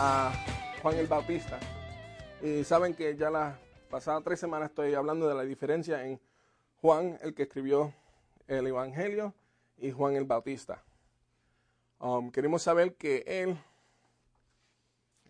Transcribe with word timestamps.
a 0.00 0.32
Juan 0.80 0.96
el 0.96 1.08
Bautista. 1.08 1.58
Y 2.40 2.62
saben 2.62 2.94
que 2.94 3.16
ya 3.16 3.30
las 3.30 3.58
pasadas 3.90 4.22
tres 4.22 4.38
semanas 4.38 4.70
estoy 4.70 4.94
hablando 4.94 5.28
de 5.28 5.34
la 5.34 5.42
diferencia 5.42 6.06
en 6.06 6.20
Juan, 6.80 7.18
el 7.20 7.34
que 7.34 7.42
escribió 7.42 7.92
el 8.46 8.66
Evangelio, 8.68 9.34
y 9.76 9.90
Juan 9.90 10.14
el 10.14 10.24
Bautista. 10.24 10.82
Um, 11.98 12.30
queremos 12.30 12.62
saber 12.62 12.94
que 12.94 13.24
él 13.26 13.58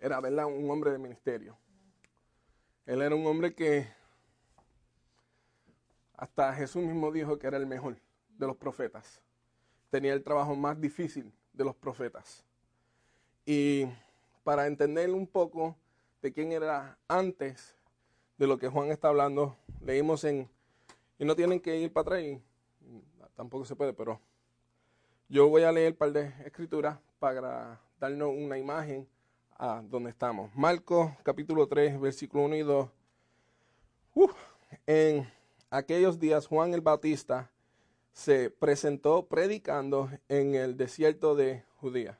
era, 0.00 0.20
¿verdad?, 0.20 0.44
un 0.44 0.70
hombre 0.70 0.90
de 0.90 0.98
ministerio. 0.98 1.56
Él 2.84 3.00
era 3.00 3.14
un 3.14 3.26
hombre 3.26 3.54
que 3.54 3.88
hasta 6.14 6.52
Jesús 6.52 6.82
mismo 6.82 7.10
dijo 7.10 7.38
que 7.38 7.46
era 7.46 7.56
el 7.56 7.66
mejor 7.66 7.96
de 8.28 8.46
los 8.46 8.56
profetas. 8.56 9.22
Tenía 9.88 10.12
el 10.12 10.22
trabajo 10.22 10.54
más 10.54 10.78
difícil 10.78 11.32
de 11.54 11.64
los 11.64 11.74
profetas. 11.74 12.44
Y 13.46 13.86
para 14.44 14.66
entender 14.66 15.10
un 15.10 15.26
poco 15.26 15.76
de 16.22 16.32
quién 16.32 16.52
era 16.52 16.98
antes 17.08 17.76
de 18.36 18.46
lo 18.46 18.58
que 18.58 18.68
Juan 18.68 18.90
está 18.90 19.08
hablando, 19.08 19.56
leímos 19.80 20.24
en, 20.24 20.48
y 21.18 21.24
no 21.24 21.34
tienen 21.36 21.60
que 21.60 21.76
ir 21.78 21.92
para 21.92 22.16
atrás, 22.16 22.40
tampoco 23.34 23.64
se 23.64 23.76
puede, 23.76 23.92
pero 23.92 24.20
yo 25.28 25.48
voy 25.48 25.62
a 25.62 25.72
leer 25.72 25.92
un 25.92 25.98
par 25.98 26.12
de 26.12 26.32
escrituras 26.44 26.98
para 27.18 27.80
darnos 28.00 28.30
una 28.30 28.58
imagen 28.58 29.08
a 29.56 29.82
donde 29.82 30.10
estamos. 30.10 30.54
Marcos 30.54 31.10
capítulo 31.22 31.66
3, 31.66 32.00
versículo 32.00 32.44
1 32.44 32.56
y 32.56 32.62
2. 32.62 32.88
en 34.86 35.30
aquellos 35.70 36.18
días 36.18 36.46
Juan 36.46 36.74
el 36.74 36.80
Bautista 36.80 37.50
se 38.12 38.50
presentó 38.50 39.26
predicando 39.26 40.10
en 40.28 40.54
el 40.54 40.76
desierto 40.76 41.34
de 41.34 41.64
Judía 41.76 42.18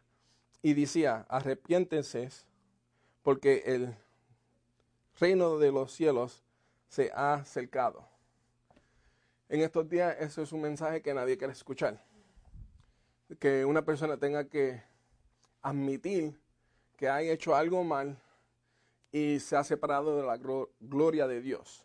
y 0.62 0.75
decía, 0.75 1.27
arrepiéntense 1.28 2.28
porque 3.23 3.62
el 3.67 3.95
reino 5.19 5.59
de 5.59 5.73
los 5.73 5.92
cielos 5.92 6.45
se 6.89 7.11
ha 7.14 7.34
acercado. 7.34 8.09
En 9.48 9.61
estos 9.61 9.89
días 9.89 10.17
eso 10.20 10.42
es 10.42 10.53
un 10.53 10.62
mensaje 10.62 11.03
que 11.03 11.14
nadie 11.14 11.39
quiere 11.39 11.53
escuchar. 11.53 12.03
Que 13.39 13.64
una 13.64 13.84
persona 13.84 14.17
tenga 14.17 14.48
que 14.48 14.83
admitir 15.62 16.39
que 16.97 17.09
ha 17.09 17.23
hecho 17.23 17.55
algo 17.55 17.84
mal 17.84 18.20
y 19.12 19.41
se 19.41 19.56
ha 19.56 19.64
separado 19.64 20.17
de 20.17 20.27
la 20.27 20.39
gloria 20.81 21.27
de 21.27 21.41
Dios. 21.41 21.84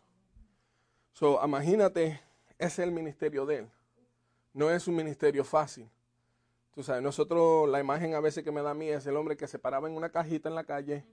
So, 1.12 1.40
imagínate, 1.44 2.20
es 2.58 2.78
el 2.78 2.90
ministerio 2.90 3.46
de 3.46 3.58
él. 3.58 3.70
No 4.52 4.70
es 4.70 4.86
un 4.88 4.96
ministerio 4.96 5.44
fácil. 5.44 5.88
Tú 6.74 6.82
sabes, 6.82 7.02
nosotros, 7.02 7.68
la 7.68 7.78
imagen 7.78 8.14
a 8.14 8.20
veces 8.20 8.42
que 8.42 8.50
me 8.50 8.60
da 8.60 8.70
a 8.70 8.74
mí 8.74 8.88
es 8.88 9.06
el 9.06 9.16
hombre 9.16 9.36
que 9.36 9.46
se 9.46 9.60
paraba 9.60 9.88
en 9.88 9.94
una 9.94 10.10
cajita 10.10 10.48
en 10.48 10.56
la 10.56 10.64
calle 10.64 11.04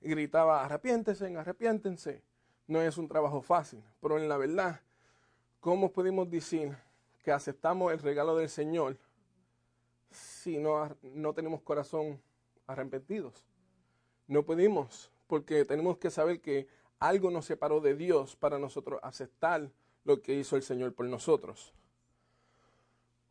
y 0.00 0.08
gritaba, 0.08 0.64
arrepiéntense, 0.64 1.36
arrepiéntense. 1.36 2.22
No 2.68 2.80
es 2.80 2.96
un 2.98 3.08
trabajo 3.08 3.42
fácil, 3.42 3.82
pero 4.00 4.16
en 4.16 4.28
la 4.28 4.36
verdad, 4.36 4.80
¿cómo 5.58 5.90
podemos 5.90 6.30
decir 6.30 6.76
que 7.24 7.32
aceptamos 7.32 7.92
el 7.92 7.98
regalo 7.98 8.36
del 8.36 8.48
Señor 8.48 8.96
si 10.10 10.56
no, 10.58 10.88
no 11.02 11.34
tenemos 11.34 11.62
corazón 11.62 12.22
arrepentidos? 12.68 13.44
No 14.28 14.44
podemos, 14.44 15.10
porque 15.26 15.64
tenemos 15.64 15.98
que 15.98 16.10
saber 16.10 16.40
que 16.40 16.68
algo 17.00 17.32
nos 17.32 17.44
separó 17.44 17.80
de 17.80 17.96
Dios 17.96 18.36
para 18.36 18.60
nosotros 18.60 19.00
aceptar 19.02 19.68
lo 20.04 20.22
que 20.22 20.34
hizo 20.34 20.54
el 20.54 20.62
Señor 20.62 20.94
por 20.94 21.06
nosotros. 21.06 21.72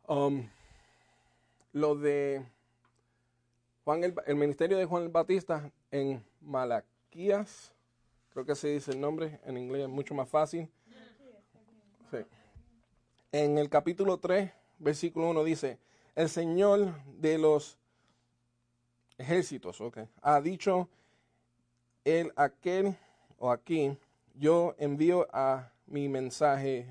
Um, 0.06 0.48
lo 1.78 1.94
de 1.94 2.44
Juan 3.84 4.02
el, 4.04 4.36
ministerio 4.36 4.76
de 4.76 4.84
Juan 4.84 5.04
el 5.04 5.08
Batista 5.08 5.70
en 5.90 6.22
Malaquías, 6.40 7.72
creo 8.30 8.44
que 8.44 8.54
se 8.54 8.68
dice 8.68 8.90
el 8.90 9.00
nombre, 9.00 9.40
en 9.44 9.56
inglés 9.56 9.82
es 9.82 9.88
mucho 9.88 10.14
más 10.14 10.28
fácil. 10.28 10.68
En 13.30 13.58
el 13.58 13.68
capítulo 13.68 14.18
3, 14.18 14.50
versículo 14.78 15.28
1 15.30 15.44
dice, 15.44 15.78
el 16.14 16.30
Señor 16.30 16.94
de 17.04 17.36
los 17.36 17.78
ejércitos, 19.18 19.80
okay, 19.82 20.08
ha 20.22 20.40
dicho, 20.40 20.88
el 22.04 22.32
aquel 22.36 22.96
o 23.38 23.50
aquí, 23.50 23.96
yo 24.34 24.74
envío 24.78 25.28
a 25.30 25.70
mi 25.86 26.08
mensaje. 26.08 26.88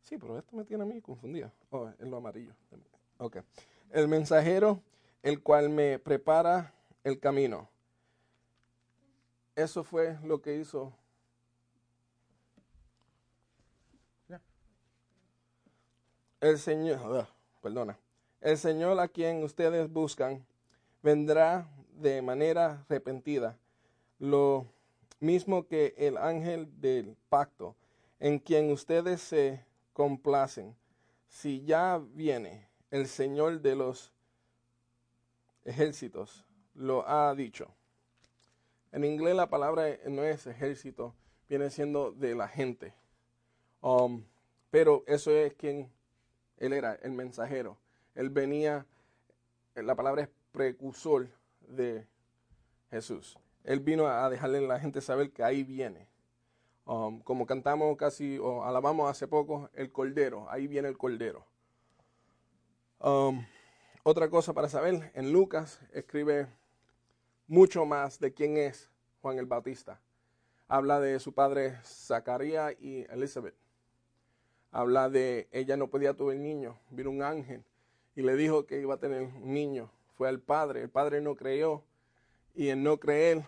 Sí, 0.00 0.16
pero 0.16 0.38
esto 0.38 0.56
me 0.56 0.64
tiene 0.64 0.84
a 0.84 0.86
mí 0.86 1.00
confundido. 1.02 1.52
Oh, 1.70 1.88
es 1.88 2.08
lo 2.08 2.16
amarillo. 2.16 2.54
Ok. 3.18 3.38
El 3.90 4.08
mensajero, 4.08 4.82
el 5.22 5.42
cual 5.42 5.70
me 5.70 5.98
prepara 5.98 6.74
el 7.02 7.18
camino. 7.18 7.68
Eso 9.54 9.84
fue 9.84 10.18
lo 10.22 10.42
que 10.42 10.56
hizo. 10.56 10.92
El 16.40 16.58
Señor, 16.58 16.98
ah, 17.02 17.28
perdona. 17.62 17.98
El 18.42 18.58
Señor 18.58 19.00
a 19.00 19.08
quien 19.08 19.42
ustedes 19.42 19.90
buscan 19.90 20.44
vendrá 21.02 21.66
de 21.94 22.20
manera 22.20 22.84
repentina. 22.88 23.56
Lo 24.18 24.66
mismo 25.18 25.66
que 25.66 25.94
el 25.96 26.18
ángel 26.18 26.68
del 26.80 27.16
pacto, 27.30 27.74
en 28.20 28.38
quien 28.38 28.70
ustedes 28.70 29.22
se 29.22 29.64
complacen. 29.94 30.76
Si 31.28 31.64
ya 31.64 32.00
viene 32.12 32.68
el 32.90 33.06
Señor 33.06 33.60
de 33.60 33.74
los 33.74 34.12
ejércitos, 35.64 36.44
lo 36.74 37.08
ha 37.08 37.34
dicho. 37.34 37.68
En 38.92 39.04
inglés 39.04 39.34
la 39.34 39.50
palabra 39.50 39.86
no 40.06 40.22
es 40.22 40.46
ejército, 40.46 41.14
viene 41.48 41.70
siendo 41.70 42.12
de 42.12 42.34
la 42.34 42.48
gente. 42.48 42.94
Um, 43.80 44.24
pero 44.70 45.04
eso 45.06 45.30
es 45.30 45.54
quien 45.54 45.90
él 46.58 46.72
era, 46.72 46.94
el 46.94 47.12
mensajero. 47.12 47.76
Él 48.14 48.30
venía, 48.30 48.86
la 49.74 49.94
palabra 49.94 50.22
es 50.22 50.28
precursor 50.52 51.28
de 51.60 52.06
Jesús. 52.90 53.38
Él 53.64 53.80
vino 53.80 54.06
a 54.06 54.30
dejarle 54.30 54.58
a 54.58 54.62
la 54.62 54.80
gente 54.80 55.00
saber 55.00 55.30
que 55.30 55.42
ahí 55.42 55.62
viene. 55.62 56.08
Um, 56.84 57.20
como 57.20 57.46
cantamos 57.46 57.96
casi 57.96 58.38
o 58.38 58.64
alabamos 58.64 59.10
hace 59.10 59.26
poco, 59.26 59.68
el 59.74 59.90
Cordero, 59.90 60.48
ahí 60.48 60.68
viene 60.68 60.88
el 60.88 60.96
Cordero. 60.96 61.44
Um, 62.98 63.44
otra 64.02 64.30
cosa 64.30 64.54
para 64.54 64.68
saber, 64.68 65.10
en 65.14 65.32
Lucas 65.32 65.80
escribe 65.92 66.46
mucho 67.46 67.84
más 67.84 68.18
de 68.18 68.32
quién 68.32 68.56
es 68.56 68.90
Juan 69.20 69.38
el 69.38 69.46
Bautista. 69.46 70.00
Habla 70.66 70.98
de 71.00 71.20
su 71.20 71.32
padre 71.34 71.78
Zacarías 71.84 72.74
y 72.80 73.04
Elizabeth. 73.10 73.54
Habla 74.70 75.10
de 75.10 75.48
ella 75.52 75.76
no 75.76 75.88
podía 75.88 76.14
tuve 76.14 76.36
niño, 76.36 76.78
vino 76.90 77.10
un 77.10 77.22
ángel 77.22 77.64
y 78.14 78.22
le 78.22 78.34
dijo 78.34 78.66
que 78.66 78.80
iba 78.80 78.94
a 78.94 78.98
tener 78.98 79.22
un 79.22 79.52
niño. 79.52 79.90
Fue 80.16 80.28
al 80.28 80.40
padre, 80.40 80.82
el 80.82 80.90
padre 80.90 81.20
no 81.20 81.36
creyó 81.36 81.82
y 82.54 82.70
en 82.70 82.82
no 82.82 82.98
creer 82.98 83.44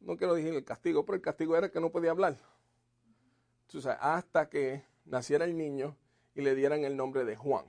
no 0.00 0.16
quiero 0.16 0.34
decir 0.34 0.54
el 0.54 0.64
castigo, 0.64 1.04
pero 1.04 1.16
el 1.16 1.22
castigo 1.22 1.56
era 1.56 1.70
que 1.70 1.80
no 1.80 1.90
podía 1.90 2.10
hablar. 2.10 2.38
hasta 4.00 4.48
que 4.48 4.84
naciera 5.04 5.44
el 5.44 5.56
niño 5.56 5.96
y 6.36 6.42
le 6.42 6.54
dieran 6.54 6.84
el 6.84 6.96
nombre 6.96 7.24
de 7.24 7.34
Juan. 7.34 7.64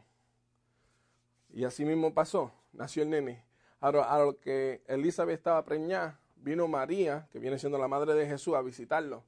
Y 1.51 1.63
así 1.63 1.85
mismo 1.85 2.13
pasó, 2.13 2.51
nació 2.73 3.01
el 3.01 3.09
nene. 3.09 3.43
Ahora, 3.79 4.13
a 4.13 4.19
lo 4.19 4.37
que 4.39 4.83
Elizabeth 4.87 5.37
estaba 5.37 5.63
preñada, 5.65 6.19
vino 6.35 6.67
María, 6.67 7.27
que 7.31 7.39
viene 7.39 7.57
siendo 7.57 7.79
la 7.79 7.87
madre 7.87 8.13
de 8.13 8.27
Jesús, 8.27 8.53
a 8.55 8.61
visitarlo. 8.61 9.23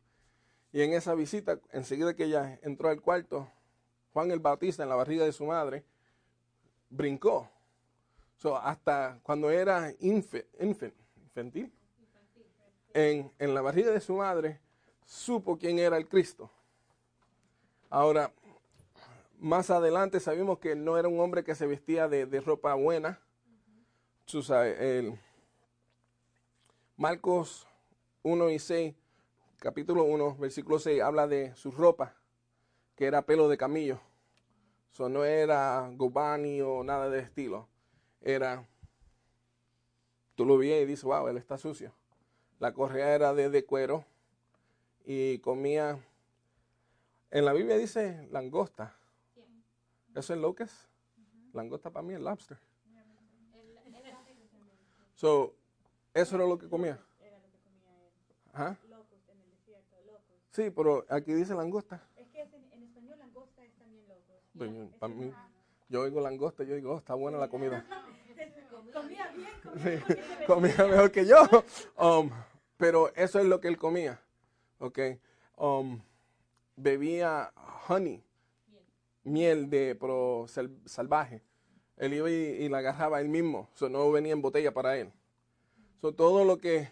Y 0.72 0.82
en 0.82 0.94
esa 0.94 1.16
visita, 1.16 1.60
enseguida 1.72 2.14
que 2.16 2.26
ella 2.26 2.60
entró 2.62 2.90
al 2.90 3.02
cuarto, 3.02 3.50
Juan 4.14 4.30
el 4.32 4.40
Bautista 4.40 4.84
en 4.84 4.90
la 4.90 4.96
barriga 4.96 5.24
de 5.24 5.32
su 5.32 5.46
madre, 5.46 5.86
brincó. 6.90 7.50
hasta 8.62 9.20
cuando 9.24 9.50
era 9.50 9.94
infantil, 10.00 10.94
en, 12.94 13.32
la 13.40 13.62
barriga 13.62 13.92
de 13.92 14.02
su 14.02 14.16
madre, 14.16 14.60
supo 15.06 15.58
quién 15.58 15.80
era 15.80 15.98
el 15.98 16.08
Cristo. 16.08 16.52
Ahora, 17.90 18.32
más 19.40 19.70
adelante 19.70 20.20
sabemos 20.20 20.60
que 20.60 20.76
no 20.76 20.98
era 20.98 21.08
un 21.08 21.20
hombre 21.20 21.44
que 21.44 21.56
se 21.56 21.66
vestía 21.66 22.08
de, 22.08 22.42
ropa 22.42 22.74
buena. 22.74 23.20
Marcos 26.98 27.68
1 28.24 28.50
y 28.50 28.60
6, 28.60 28.96
capítulo 29.58 30.04
1, 30.04 30.36
versículo 30.36 30.78
6, 30.78 31.02
habla 31.02 31.28
de 31.28 31.56
su 31.56 31.72
ropa, 31.72 32.16
que 32.96 33.06
era 33.06 33.26
pelo 33.26 33.48
de 33.48 33.58
camillo. 33.58 34.00
Eso 34.92 35.08
no 35.08 35.24
era 35.24 35.90
gobani 35.94 36.62
o 36.62 36.84
nada 36.84 37.10
de 37.10 37.20
estilo. 37.20 37.68
Era, 38.22 38.68
tú 40.36 40.46
lo 40.46 40.58
ves 40.58 40.84
y 40.84 40.86
dices, 40.86 41.06
wow, 41.06 41.28
él 41.28 41.38
está 41.38 41.58
sucio. 41.58 41.94
La 42.60 42.74
correa 42.74 43.16
era 43.16 43.34
de, 43.34 43.66
cuero 43.66 44.04
y 45.06 45.40
comía, 45.40 45.98
en 47.32 47.46
la 47.46 47.54
Biblia 47.54 47.78
dice 47.78 48.28
langosta. 48.32 48.99
¿Eso 50.20 50.34
es 50.34 50.40
lo 50.42 50.54
que 50.54 50.64
es? 50.64 50.90
Langosta 51.54 51.90
para 51.92 52.06
mí 52.06 52.14
es 52.14 52.20
lobster. 52.20 52.58
So, 55.16 55.56
eso 56.14 56.36
era 56.36 56.46
lo 56.46 56.58
que 56.58 56.68
comía. 56.68 57.00
Locos. 58.54 59.08
Sí, 60.52 60.70
pero 60.72 61.06
aquí 61.10 61.32
dice 61.32 61.56
langosta. 61.56 62.04
Es 62.18 62.28
que 62.32 62.42
en, 62.42 62.84
español 62.84 63.18
langosta 63.18 63.64
es 63.64 63.72
también 63.78 64.88
es- 64.88 64.96
para 64.98 65.14
mí, 65.14 65.32
yo 65.88 66.02
oigo 66.02 66.20
langosta, 66.20 66.66
yo 66.66 66.76
digo, 66.76 66.96
oh, 66.96 66.98
está 66.98 67.14
buena 67.14 67.38
la 67.38 67.48
comida. 67.48 67.86
Comía 68.94 69.32
bien, 69.32 69.50
comía 69.64 70.00
Sí, 70.06 70.46
comía 70.48 70.76
mejor 70.86 71.12
que 71.12 71.26
yo. 71.26 71.38
Um, 71.98 72.30
pero 72.76 73.14
eso 73.16 73.40
es 73.40 73.46
lo 73.46 73.62
que 73.62 73.70
él 73.70 73.78
comía. 73.78 74.20
Ok. 74.80 75.00
Um, 75.56 76.02
bebía 76.76 77.54
honey, 77.88 78.22
miel 79.24 79.70
de 79.70 79.96
pro 79.96 80.46
sal- 80.48 80.78
salvaje. 80.86 81.42
Él 81.98 82.14
iba 82.14 82.30
y, 82.30 82.34
y 82.34 82.70
la 82.70 82.80
agarraba 82.80 83.20
él 83.22 83.28
mismo. 83.30 83.70
So, 83.74 83.90
no 83.90 84.10
venía 84.12 84.34
en 84.34 84.42
botella 84.42 84.74
para 84.74 84.98
él. 84.98 85.12
So, 86.02 86.14
todo 86.14 86.46
lo 86.46 86.58
que 86.58 86.90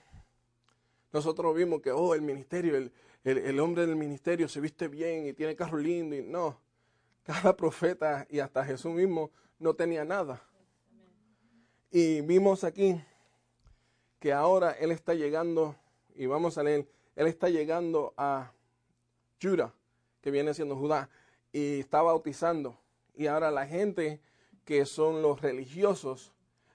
nosotros 1.13 1.55
vimos 1.55 1.81
que, 1.81 1.91
oh, 1.91 2.13
el 2.13 2.21
ministerio, 2.21 2.75
el, 2.75 2.91
el, 3.23 3.37
el 3.37 3.59
hombre 3.59 3.85
del 3.85 3.95
ministerio 3.95 4.47
se 4.47 4.59
viste 4.59 4.87
bien 4.87 5.27
y 5.27 5.33
tiene 5.33 5.55
carro 5.55 5.77
lindo. 5.77 6.15
Y 6.15 6.21
no, 6.21 6.59
cada 7.23 7.55
profeta 7.57 8.27
y 8.29 8.39
hasta 8.39 8.65
Jesús 8.65 8.93
mismo 8.93 9.31
no 9.59 9.73
tenía 9.73 10.03
nada. 10.03 10.41
Y 11.89 12.21
vimos 12.21 12.63
aquí 12.63 13.01
que 14.19 14.33
ahora 14.33 14.71
Él 14.71 14.91
está 14.91 15.13
llegando, 15.13 15.75
y 16.15 16.25
vamos 16.25 16.57
a 16.57 16.63
leer, 16.63 16.87
Él 17.15 17.27
está 17.27 17.49
llegando 17.49 18.13
a 18.17 18.51
Judá, 19.41 19.73
que 20.21 20.31
viene 20.31 20.53
siendo 20.53 20.75
Judá, 20.75 21.09
y 21.57 21.79
está 21.79 22.03
bautizando. 22.03 22.77
Y 23.15 23.25
ahora 23.25 23.49
la 23.49 23.65
gente 23.65 24.21
que 24.63 24.85
son 24.85 25.23
los 25.23 25.41
religiosos 25.41 26.31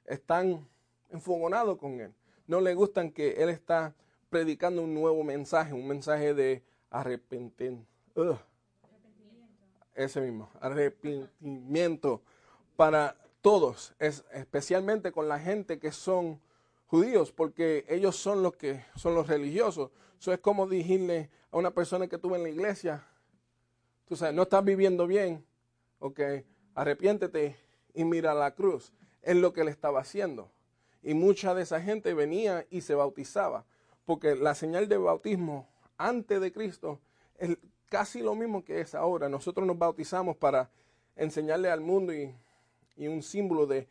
están 0.06 0.66
enfogonados 1.10 1.78
con 1.78 2.00
Él. 2.00 2.12
No 2.48 2.60
le 2.60 2.74
gustan 2.74 3.12
que 3.12 3.42
Él 3.42 3.48
está 3.48 3.94
predicando 4.28 4.82
un 4.82 4.92
nuevo 4.92 5.22
mensaje, 5.22 5.72
un 5.72 5.86
mensaje 5.86 6.34
de 6.34 6.64
arrepentimiento. 6.90 7.86
Ese 9.94 10.20
mismo, 10.20 10.50
arrepentimiento 10.60 12.22
para 12.74 13.16
todos, 13.40 13.94
es, 14.00 14.24
especialmente 14.32 15.12
con 15.12 15.28
la 15.28 15.38
gente 15.38 15.78
que 15.78 15.92
son 15.92 16.40
judíos, 16.86 17.30
porque 17.30 17.84
ellos 17.88 18.16
son 18.16 18.42
los 18.42 18.56
que 18.56 18.84
son 18.96 19.14
los 19.14 19.28
religiosos. 19.28 19.90
Eso 20.18 20.32
es 20.32 20.40
como 20.40 20.66
decirle 20.66 21.30
a 21.52 21.58
una 21.58 21.70
persona 21.70 22.08
que 22.08 22.18
tuvo 22.18 22.34
en 22.34 22.42
la 22.42 22.48
iglesia, 22.48 23.06
tú 24.06 24.16
sabes, 24.16 24.34
no 24.34 24.42
estás 24.42 24.64
viviendo 24.64 25.06
bien, 25.06 25.44
ok, 25.98 26.20
arrepiéntete 26.74 27.56
y 27.94 28.04
mira 28.04 28.34
la 28.34 28.54
cruz. 28.54 28.92
Es 29.22 29.36
lo 29.36 29.52
que 29.52 29.60
él 29.60 29.68
estaba 29.68 30.00
haciendo. 30.00 30.50
Y 31.02 31.14
mucha 31.14 31.54
de 31.54 31.62
esa 31.62 31.80
gente 31.80 32.14
venía 32.14 32.66
y 32.70 32.80
se 32.80 32.94
bautizaba, 32.94 33.64
porque 34.04 34.36
la 34.36 34.54
señal 34.54 34.88
de 34.88 34.98
bautismo 34.98 35.68
antes 35.96 36.40
de 36.40 36.52
Cristo 36.52 37.00
es 37.38 37.56
casi 37.88 38.20
lo 38.20 38.34
mismo 38.34 38.64
que 38.64 38.80
es 38.80 38.94
ahora. 38.94 39.28
Nosotros 39.28 39.66
nos 39.66 39.78
bautizamos 39.78 40.36
para 40.36 40.70
enseñarle 41.16 41.70
al 41.70 41.80
mundo 41.80 42.14
y, 42.14 42.34
y 42.96 43.08
un 43.08 43.22
símbolo 43.22 43.66
de 43.66 43.88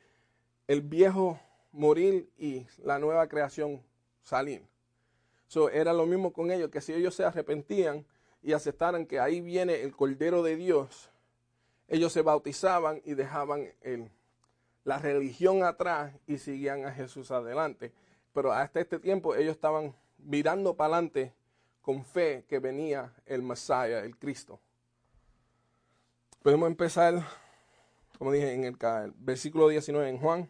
el 0.67 0.81
viejo 0.81 1.39
morir 1.71 2.29
y 2.37 2.65
la 2.83 2.99
nueva 2.99 3.27
creación 3.27 3.81
salir. 4.23 4.63
So, 5.47 5.69
era 5.69 5.91
lo 5.91 6.05
mismo 6.05 6.31
con 6.31 6.51
ellos, 6.51 6.69
que 6.69 6.81
si 6.81 6.93
ellos 6.93 7.15
se 7.15 7.25
arrepentían 7.25 8.05
y 8.41 8.53
aceptaran 8.53 9.05
que 9.05 9.19
ahí 9.19 9.41
viene 9.41 9.81
el 9.81 9.95
Cordero 9.95 10.43
de 10.43 10.55
Dios, 10.55 11.09
ellos 11.87 12.13
se 12.13 12.21
bautizaban 12.21 13.01
y 13.03 13.13
dejaban 13.13 13.67
el, 13.81 14.09
la 14.83 14.97
religión 14.97 15.63
atrás 15.63 16.13
y 16.25 16.37
seguían 16.37 16.85
a 16.85 16.91
Jesús 16.91 17.31
adelante. 17.31 17.91
Pero 18.33 18.51
hasta 18.51 18.79
este 18.79 18.99
tiempo 18.99 19.35
ellos 19.35 19.55
estaban 19.55 19.93
mirando 20.17 20.75
para 20.75 20.95
adelante 20.95 21.33
con 21.81 22.03
fe 22.05 22.45
que 22.47 22.59
venía 22.59 23.13
el 23.25 23.43
Mesías, 23.43 24.03
el 24.03 24.17
Cristo. 24.17 24.59
Podemos 26.41 26.67
empezar, 26.67 27.23
como 28.17 28.31
dije, 28.31 28.53
en 28.53 28.63
el, 28.63 28.77
el 28.81 29.13
versículo 29.17 29.67
19 29.67 30.09
en 30.09 30.17
Juan. 30.17 30.49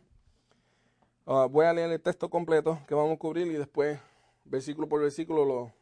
Ah, 1.26 1.48
voy 1.50 1.66
a 1.66 1.74
leer 1.74 1.92
el 1.92 2.02
texto 2.02 2.30
completo 2.30 2.80
que 2.88 2.94
vamos 2.94 3.16
a 3.16 3.20
cubrir 3.20 3.48
y 3.48 3.54
después, 3.54 4.00
versículo 4.46 4.88
por 4.88 5.02
versículo, 5.02 5.46
lo, 5.46 5.74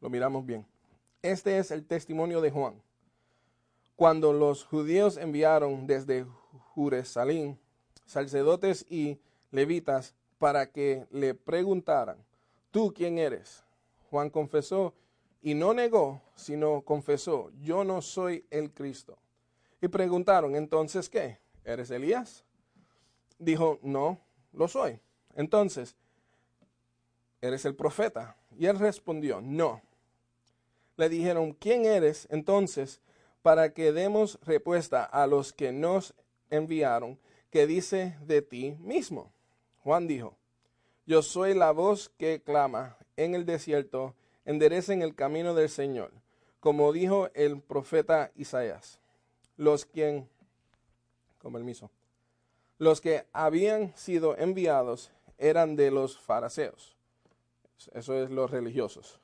lo 0.00 0.10
miramos 0.10 0.44
bien. 0.44 0.66
Este 1.22 1.58
es 1.58 1.70
el 1.70 1.84
testimonio 1.84 2.40
de 2.40 2.50
Juan. 2.50 2.80
Cuando 3.94 4.32
los 4.32 4.64
judíos 4.64 5.18
enviaron 5.18 5.86
desde 5.86 6.24
Jerusalén 6.74 7.58
sacerdotes 8.06 8.86
y 8.88 9.20
levitas 9.50 10.14
para 10.38 10.70
que 10.70 11.06
le 11.10 11.34
preguntaran, 11.34 12.16
¿tú 12.70 12.94
quién 12.94 13.18
eres? 13.18 13.62
Juan 14.08 14.30
confesó 14.30 14.94
y 15.42 15.52
no 15.52 15.74
negó, 15.74 16.22
sino 16.34 16.80
confesó, 16.80 17.50
yo 17.60 17.84
no 17.84 18.00
soy 18.00 18.46
el 18.50 18.72
Cristo. 18.72 19.18
Y 19.82 19.88
preguntaron, 19.88 20.56
entonces, 20.56 21.10
¿qué? 21.10 21.38
¿Eres 21.64 21.90
Elías? 21.90 22.46
Dijo, 23.38 23.78
no, 23.82 24.18
lo 24.54 24.68
soy. 24.68 24.98
Entonces, 25.34 25.96
¿eres 27.42 27.66
el 27.66 27.74
profeta? 27.74 28.36
Y 28.58 28.66
él 28.66 28.78
respondió, 28.78 29.42
no. 29.42 29.82
Le 31.00 31.08
dijeron, 31.08 31.54
¿quién 31.54 31.86
eres 31.86 32.28
entonces 32.30 33.00
para 33.40 33.72
que 33.72 33.90
demos 33.90 34.38
respuesta 34.42 35.02
a 35.02 35.26
los 35.26 35.54
que 35.54 35.72
nos 35.72 36.12
enviaron, 36.50 37.18
que 37.48 37.66
dice 37.66 38.18
de 38.26 38.42
ti 38.42 38.76
mismo? 38.80 39.32
Juan 39.82 40.06
dijo, 40.06 40.36
yo 41.06 41.22
soy 41.22 41.54
la 41.54 41.70
voz 41.70 42.10
que 42.18 42.42
clama 42.42 42.98
en 43.16 43.34
el 43.34 43.46
desierto, 43.46 44.14
enderecen 44.44 45.00
el 45.00 45.14
camino 45.14 45.54
del 45.54 45.70
Señor, 45.70 46.12
como 46.60 46.92
dijo 46.92 47.30
el 47.32 47.62
profeta 47.62 48.30
Isaías. 48.36 49.00
Los 49.56 49.86
quien, 49.86 50.28
con 51.38 51.54
permiso, 51.54 51.90
los 52.76 53.00
que 53.00 53.24
habían 53.32 53.96
sido 53.96 54.36
enviados 54.36 55.12
eran 55.38 55.76
de 55.76 55.90
los 55.90 56.18
fariseos. 56.18 56.94
Eso 57.94 58.22
es 58.22 58.28
los 58.28 58.50
religiosos. 58.50 59.19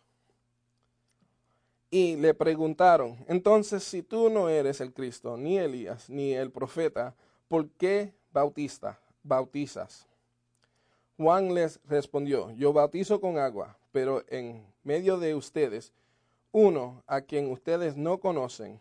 Y 1.91 2.17
le 2.17 2.35
preguntaron, 2.35 3.17
entonces 3.29 3.85
si 3.85 4.03
tú 4.03 4.29
no 4.29 4.49
eres 4.49 4.81
el 4.81 4.93
Cristo, 4.93 5.37
ni 5.37 5.57
Elías, 5.59 6.11
ni 6.11 6.35
el 6.35 6.51
profeta, 6.51 7.15
¿por 7.49 7.69
qué 7.71 8.13
bautista, 8.33 8.99
bautizas? 9.23 10.07
Juan 11.17 11.55
les 11.55 11.81
respondió, 11.89 12.51
yo 12.53 12.73
bautizo 12.73 13.21
con 13.21 13.39
agua, 13.39 13.79
pero 13.93 14.25
en 14.29 14.67
medio 14.83 15.19
de 15.19 15.35
ustedes, 15.35 15.93
uno 16.53 17.03
a 17.07 17.21
quien 17.21 17.51
ustedes 17.51 17.97
no 17.97 18.19
conocen, 18.19 18.81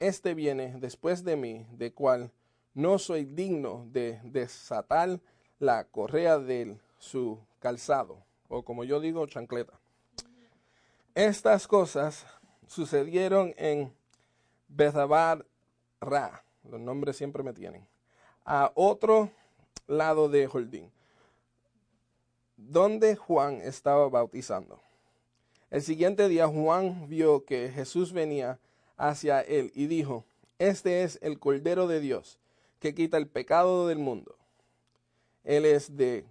este 0.00 0.34
viene 0.34 0.74
después 0.78 1.24
de 1.24 1.36
mí, 1.36 1.66
de 1.72 1.92
cual 1.92 2.30
no 2.74 2.98
soy 2.98 3.24
digno 3.24 3.86
de 3.92 4.20
desatar 4.24 5.20
la 5.60 5.84
correa 5.84 6.38
de 6.38 6.76
su 6.98 7.38
calzado, 7.60 8.18
o 8.48 8.64
como 8.64 8.84
yo 8.84 9.00
digo, 9.00 9.26
chancleta. 9.26 9.78
Estas 11.14 11.68
cosas 11.68 12.26
sucedieron 12.66 13.54
en 13.56 13.94
Bezabar 14.66 15.46
Ra, 16.00 16.44
los 16.68 16.80
nombres 16.80 17.16
siempre 17.16 17.44
me 17.44 17.52
tienen, 17.52 17.86
a 18.44 18.72
otro 18.74 19.30
lado 19.86 20.28
de 20.28 20.48
Jordín, 20.48 20.90
donde 22.56 23.14
Juan 23.14 23.60
estaba 23.60 24.08
bautizando. 24.08 24.80
El 25.70 25.82
siguiente 25.82 26.28
día 26.28 26.48
Juan 26.48 27.08
vio 27.08 27.44
que 27.44 27.70
Jesús 27.70 28.12
venía 28.12 28.58
hacia 28.96 29.40
él 29.40 29.70
y 29.72 29.86
dijo, 29.86 30.24
Este 30.58 31.04
es 31.04 31.20
el 31.22 31.38
Cordero 31.38 31.86
de 31.86 32.00
Dios, 32.00 32.40
que 32.80 32.92
quita 32.92 33.18
el 33.18 33.28
pecado 33.28 33.86
del 33.86 34.00
mundo. 34.00 34.36
Él 35.44 35.64
es 35.64 35.96
de 35.96 36.26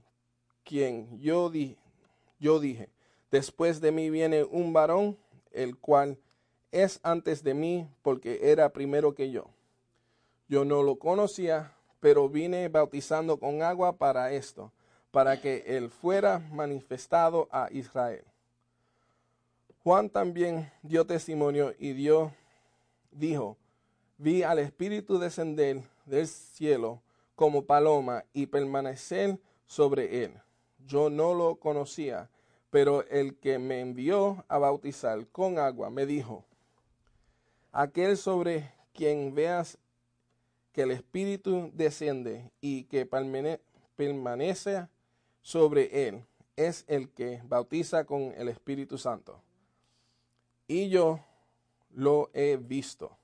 quien 0.65 1.19
yo, 1.19 1.49
di, 1.49 1.77
yo 2.37 2.59
dije, 2.59 2.89
después 3.33 3.81
de 3.81 3.91
mí 3.91 4.11
viene 4.11 4.43
un 4.43 4.73
varón, 4.73 5.17
el 5.49 5.75
cual 5.75 6.19
es 6.71 6.99
antes 7.01 7.43
de 7.43 7.55
mí, 7.55 7.89
porque 8.03 8.51
era 8.51 8.71
primero 8.71 9.15
que 9.15 9.31
yo. 9.31 9.49
Yo 10.47 10.63
no 10.63 10.83
lo 10.83 10.99
conocía, 10.99 11.73
pero 11.99 12.29
vine 12.29 12.67
bautizando 12.69 13.37
con 13.37 13.63
agua 13.63 13.97
para 13.97 14.31
esto, 14.31 14.71
para 15.09 15.41
que 15.41 15.63
él 15.65 15.89
fuera 15.89 16.37
manifestado 16.51 17.47
a 17.51 17.69
Israel. 17.71 18.23
Juan 19.83 20.11
también 20.11 20.71
dio 20.83 21.03
testimonio 21.03 21.73
y 21.79 21.93
dio, 21.93 22.31
dijo, 23.09 23.57
vi 24.19 24.43
al 24.43 24.59
Espíritu 24.59 25.17
descender 25.17 25.81
del 26.05 26.27
cielo 26.27 27.01
como 27.33 27.65
paloma 27.65 28.25
y 28.31 28.45
permanecer 28.45 29.39
sobre 29.65 30.23
él. 30.23 30.33
Yo 30.85 31.09
no 31.09 31.33
lo 31.33 31.55
conocía, 31.55 32.29
pero 32.73 33.05
el 33.09 33.35
que 33.35 33.59
me 33.59 33.81
envió 33.81 34.43
a 34.47 34.57
bautizar 34.57 35.27
con 35.27 35.59
agua 35.59 35.91
me 35.91 36.07
dijo, 36.07 36.43
aquel 37.71 38.17
sobre 38.17 38.71
quien 38.95 39.35
veas 39.35 39.77
que 40.71 40.81
el 40.81 40.89
Espíritu 40.89 41.69
desciende 41.75 42.51
y 42.61 42.85
que 42.85 43.07
permane- 43.07 43.59
permanece 43.95 44.87
sobre 45.43 46.07
él 46.07 46.25
es 46.55 46.83
el 46.87 47.11
que 47.11 47.43
bautiza 47.43 48.05
con 48.05 48.33
el 48.35 48.49
Espíritu 48.49 48.97
Santo. 48.97 49.39
Y 50.67 50.89
yo 50.89 51.19
lo 51.91 52.31
he 52.33 52.57
visto 52.57 53.15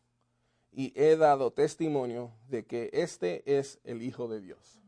y 0.72 0.94
he 0.94 1.18
dado 1.18 1.50
testimonio 1.50 2.30
de 2.50 2.68
que 2.68 2.92
este 2.94 3.42
es 3.58 3.80
el 3.84 4.04
Hijo 4.04 4.28
de 4.28 4.42
Dios. 4.42 4.80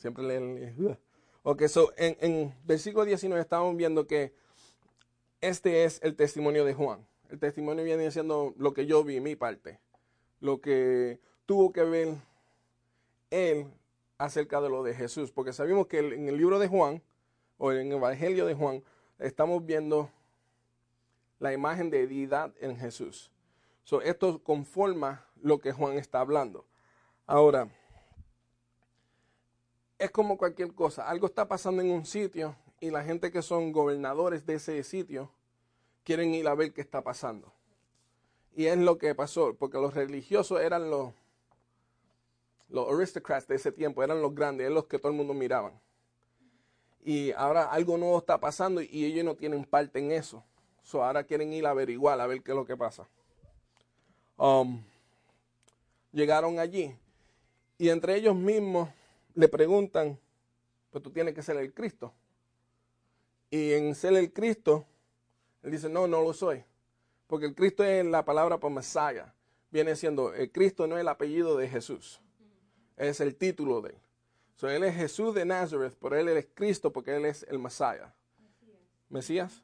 Siempre 0.00 0.24
le... 0.24 0.74
Ok, 1.42 1.68
so 1.68 1.90
en, 1.96 2.18
en 2.20 2.54
versículo 2.66 3.06
19 3.06 3.40
estamos 3.40 3.74
viendo 3.74 4.06
que 4.06 4.34
este 5.40 5.84
es 5.84 5.98
el 6.02 6.14
testimonio 6.14 6.66
de 6.66 6.74
Juan. 6.74 7.06
El 7.30 7.38
testimonio 7.38 7.82
viene 7.82 8.10
siendo 8.10 8.52
lo 8.58 8.74
que 8.74 8.84
yo 8.84 9.02
vi, 9.04 9.20
mi 9.20 9.36
parte. 9.36 9.78
Lo 10.40 10.60
que 10.60 11.18
tuvo 11.46 11.72
que 11.72 11.82
ver 11.84 12.08
él 13.30 13.68
acerca 14.18 14.60
de 14.60 14.68
lo 14.68 14.82
de 14.82 14.94
Jesús. 14.94 15.32
Porque 15.32 15.54
sabemos 15.54 15.86
que 15.86 16.00
en 16.00 16.28
el 16.28 16.36
libro 16.36 16.58
de 16.58 16.68
Juan, 16.68 17.02
o 17.56 17.72
en 17.72 17.86
el 17.86 17.92
Evangelio 17.94 18.44
de 18.44 18.54
Juan, 18.54 18.82
estamos 19.18 19.64
viendo 19.64 20.10
la 21.38 21.54
imagen 21.54 21.88
de 21.88 22.06
deidad 22.06 22.52
en 22.60 22.76
Jesús. 22.76 23.30
So, 23.84 24.02
esto 24.02 24.42
conforma 24.42 25.26
lo 25.40 25.58
que 25.58 25.72
Juan 25.72 25.96
está 25.96 26.20
hablando. 26.20 26.66
Ahora, 27.26 27.70
es 30.00 30.10
como 30.10 30.38
cualquier 30.38 30.72
cosa. 30.72 31.08
Algo 31.08 31.26
está 31.26 31.46
pasando 31.46 31.82
en 31.82 31.90
un 31.90 32.06
sitio 32.06 32.56
y 32.80 32.90
la 32.90 33.04
gente 33.04 33.30
que 33.30 33.42
son 33.42 33.70
gobernadores 33.70 34.46
de 34.46 34.54
ese 34.54 34.82
sitio 34.82 35.30
quieren 36.04 36.34
ir 36.34 36.48
a 36.48 36.54
ver 36.54 36.72
qué 36.72 36.80
está 36.80 37.02
pasando. 37.02 37.52
Y 38.56 38.64
es 38.66 38.78
lo 38.78 38.96
que 38.96 39.14
pasó, 39.14 39.54
porque 39.54 39.76
los 39.76 39.92
religiosos 39.92 40.60
eran 40.62 40.90
los, 40.90 41.12
los 42.70 42.90
aristocrats 42.90 43.46
de 43.46 43.56
ese 43.56 43.72
tiempo, 43.72 44.02
eran 44.02 44.22
los 44.22 44.34
grandes, 44.34 44.64
eran 44.64 44.74
los 44.74 44.86
que 44.86 44.98
todo 44.98 45.12
el 45.12 45.18
mundo 45.18 45.34
miraban. 45.34 45.78
Y 47.04 47.32
ahora 47.32 47.64
algo 47.64 47.98
nuevo 47.98 48.18
está 48.18 48.40
pasando 48.40 48.80
y 48.80 49.04
ellos 49.04 49.24
no 49.24 49.34
tienen 49.34 49.64
parte 49.64 49.98
en 49.98 50.12
eso. 50.12 50.42
So 50.82 51.04
ahora 51.04 51.24
quieren 51.24 51.52
ir 51.52 51.66
a 51.66 51.70
averiguar, 51.70 52.18
a 52.18 52.26
ver 52.26 52.42
qué 52.42 52.52
es 52.52 52.56
lo 52.56 52.64
que 52.64 52.76
pasa. 52.76 53.06
Um, 54.38 54.82
llegaron 56.10 56.58
allí 56.58 56.96
y 57.76 57.90
entre 57.90 58.16
ellos 58.16 58.34
mismos 58.34 58.88
le 59.34 59.48
preguntan, 59.48 60.18
pues 60.90 61.02
tú 61.02 61.10
tienes 61.10 61.34
que 61.34 61.42
ser 61.42 61.56
el 61.56 61.72
Cristo. 61.72 62.12
Y 63.50 63.72
en 63.72 63.94
ser 63.94 64.14
el 64.14 64.32
Cristo, 64.32 64.86
él 65.62 65.72
dice, 65.72 65.88
no, 65.88 66.06
no 66.06 66.22
lo 66.22 66.32
soy. 66.32 66.64
Porque 67.26 67.46
el 67.46 67.54
Cristo 67.54 67.84
es 67.84 68.04
la 68.04 68.24
palabra 68.24 68.58
por 68.58 68.70
Messiah. 68.70 69.32
Viene 69.70 69.94
siendo, 69.96 70.34
el 70.34 70.50
Cristo 70.50 70.86
no 70.86 70.96
es 70.96 71.02
el 71.02 71.08
apellido 71.08 71.56
de 71.56 71.68
Jesús. 71.68 72.20
Es 72.96 73.20
el 73.20 73.36
título 73.36 73.80
de 73.80 73.90
él. 73.90 73.98
So, 74.56 74.68
él 74.68 74.84
es 74.84 74.94
Jesús 74.94 75.34
de 75.34 75.46
Nazaret, 75.46 75.96
pero 76.00 76.16
él 76.16 76.28
es 76.28 76.46
Cristo 76.52 76.92
porque 76.92 77.16
él 77.16 77.24
es 77.24 77.44
el 77.44 77.58
Messiah. 77.58 78.12
Mesías. 79.08 79.62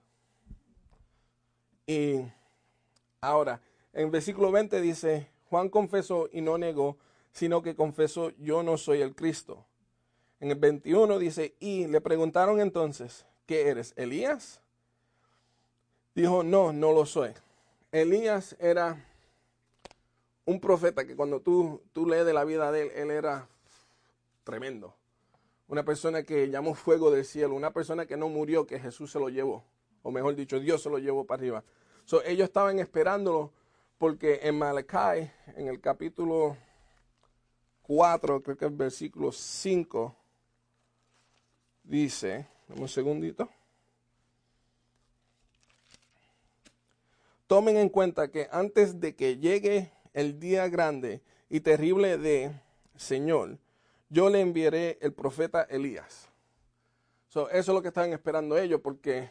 Y 1.87 2.21
ahora, 3.21 3.61
en 3.93 4.11
versículo 4.11 4.51
20 4.51 4.81
dice, 4.81 5.29
Juan 5.51 5.69
confesó 5.69 6.29
y 6.33 6.41
no 6.41 6.59
negó, 6.59 6.99
sino 7.37 7.61
que 7.61 7.77
confesó, 7.77 8.31
yo 8.39 8.63
no 8.63 8.79
soy 8.79 9.03
el 9.03 9.15
Cristo. 9.15 9.67
En 10.41 10.51
el 10.51 10.57
21 10.57 11.19
dice, 11.19 11.55
y 11.61 11.87
le 11.87 12.01
preguntaron 12.01 12.61
entonces, 12.61 13.27
¿qué 13.45 13.69
eres? 13.69 13.93
¿Elías? 13.97 14.63
Dijo, 16.15 16.43
no, 16.43 16.73
no 16.73 16.93
lo 16.93 17.05
soy. 17.05 17.33
Elías 17.93 18.57
era 18.59 19.05
un 20.47 20.61
profeta 20.61 21.07
que 21.07 21.15
cuando 21.15 21.41
tú, 21.41 21.83
tú 21.93 22.07
lees 22.07 22.25
de 22.25 22.33
la 22.33 22.45
vida 22.45 22.73
de 22.73 22.85
él, 22.85 22.91
él 22.95 23.11
era 23.11 23.47
tremendo. 24.43 24.95
Una 25.69 25.85
persona 25.85 26.23
que 26.23 26.49
llamó 26.49 26.75
fuego 26.75 27.11
del 27.11 27.27
cielo, 27.27 27.55
una 27.55 27.75
persona 27.75 28.07
que 28.07 28.17
no 28.17 28.31
murió, 28.31 28.67
que 28.67 28.81
Jesús 28.81 29.13
se 29.13 29.21
lo 29.21 29.29
llevó, 29.29 29.63
o 30.03 30.11
mejor 30.11 30.35
dicho, 30.37 30.59
Dios 30.59 30.83
se 30.83 30.89
lo 30.89 30.97
llevó 30.97 31.27
para 31.27 31.41
arriba. 31.41 31.65
So, 32.07 32.23
ellos 32.25 32.47
estaban 32.47 32.79
esperándolo 32.79 33.53
porque 33.99 34.41
en 34.45 34.59
Malachi, 34.59 35.31
en 35.55 35.69
el 35.69 35.83
capítulo 35.83 36.57
4, 37.87 38.43
creo 38.43 38.57
que 38.57 38.65
el 38.65 38.73
versículo 38.73 39.31
5, 39.31 40.17
dice, 41.85 42.49
dame 42.67 42.83
un 42.83 42.89
segundito. 42.89 43.49
Tomen 47.47 47.77
en 47.77 47.89
cuenta 47.89 48.29
que 48.29 48.49
antes 48.51 48.99
de 48.99 49.15
que 49.15 49.39
llegue 49.39 49.93
el 50.15 50.41
día 50.41 50.69
grande 50.69 51.23
y 51.49 51.61
terrible 51.61 52.19
de 52.19 52.51
Señor, 52.97 53.57
yo 54.09 54.31
le 54.31 54.41
enviaré 54.41 54.99
el 55.01 55.13
profeta 55.13 55.63
Elías. 55.63 56.29
So, 57.29 57.49
eso 57.51 57.71
es 57.71 57.75
lo 57.75 57.83
que 57.83 57.89
estaban 57.89 58.13
esperando 58.13 58.59
ellos, 58.59 58.81
porque 58.81 59.31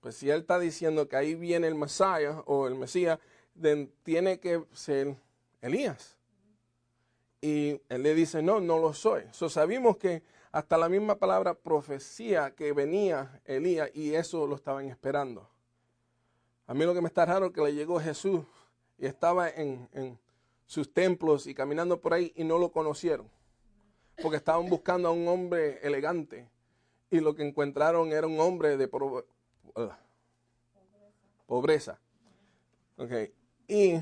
pues 0.00 0.16
si 0.16 0.30
él 0.30 0.40
está 0.40 0.58
diciendo 0.58 1.08
que 1.08 1.14
ahí 1.14 1.36
viene 1.36 1.68
el 1.68 1.76
Mesías 1.76 2.42
o 2.46 2.66
el 2.66 2.74
Mesías, 2.74 3.20
tiene 4.02 4.40
que 4.40 4.64
ser 4.72 5.14
Elías. 5.60 6.16
Y 7.40 7.80
él 7.88 8.02
le 8.02 8.14
dice, 8.14 8.42
no, 8.42 8.60
no 8.60 8.78
lo 8.78 8.92
soy. 8.92 9.22
So, 9.32 9.48
sabemos 9.48 9.96
que 9.96 10.22
hasta 10.52 10.76
la 10.76 10.88
misma 10.88 11.16
palabra 11.16 11.54
profecía 11.54 12.54
que 12.54 12.72
venía 12.72 13.40
Elías 13.44 13.90
y 13.94 14.14
eso 14.14 14.46
lo 14.46 14.56
estaban 14.56 14.86
esperando. 14.86 15.48
A 16.66 16.74
mí 16.74 16.84
lo 16.84 16.94
que 16.94 17.00
me 17.00 17.08
está 17.08 17.24
raro 17.24 17.46
es 17.46 17.52
que 17.52 17.62
le 17.62 17.74
llegó 17.74 17.98
Jesús 18.00 18.44
y 18.98 19.06
estaba 19.06 19.48
en, 19.48 19.88
en 19.92 20.18
sus 20.66 20.92
templos 20.92 21.46
y 21.46 21.54
caminando 21.54 22.00
por 22.00 22.14
ahí 22.14 22.32
y 22.36 22.44
no 22.44 22.58
lo 22.58 22.70
conocieron. 22.72 23.28
Porque 24.22 24.36
estaban 24.36 24.68
buscando 24.68 25.08
a 25.08 25.12
un 25.12 25.26
hombre 25.26 25.78
elegante 25.82 26.48
y 27.10 27.20
lo 27.20 27.34
que 27.34 27.46
encontraron 27.46 28.12
era 28.12 28.26
un 28.26 28.38
hombre 28.38 28.76
de 28.76 28.88
pobreza. 31.46 31.98
Okay. 32.96 33.32
Y 33.66 33.94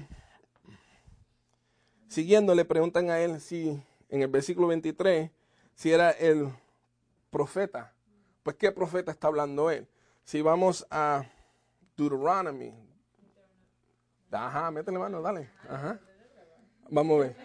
siguiendo 2.08 2.54
le 2.54 2.64
preguntan 2.64 3.10
a 3.10 3.20
él 3.20 3.40
si 3.40 3.80
en 4.08 4.22
el 4.22 4.28
versículo 4.28 4.66
23 4.68 5.30
si 5.74 5.92
era 5.92 6.10
el 6.10 6.48
profeta. 7.30 7.94
Pues 8.42 8.56
qué 8.56 8.72
profeta 8.72 9.12
está 9.12 9.28
hablando 9.28 9.70
él. 9.70 9.86
Si 10.24 10.42
vamos 10.42 10.86
a 10.90 11.24
Deuteronomy. 11.96 12.74
Ajá, 14.30 14.70
métele 14.70 14.98
mano, 14.98 15.22
dale. 15.22 15.50
Ajá. 15.68 16.00
Vamos 16.90 17.18
a 17.18 17.22
ver. 17.22 17.36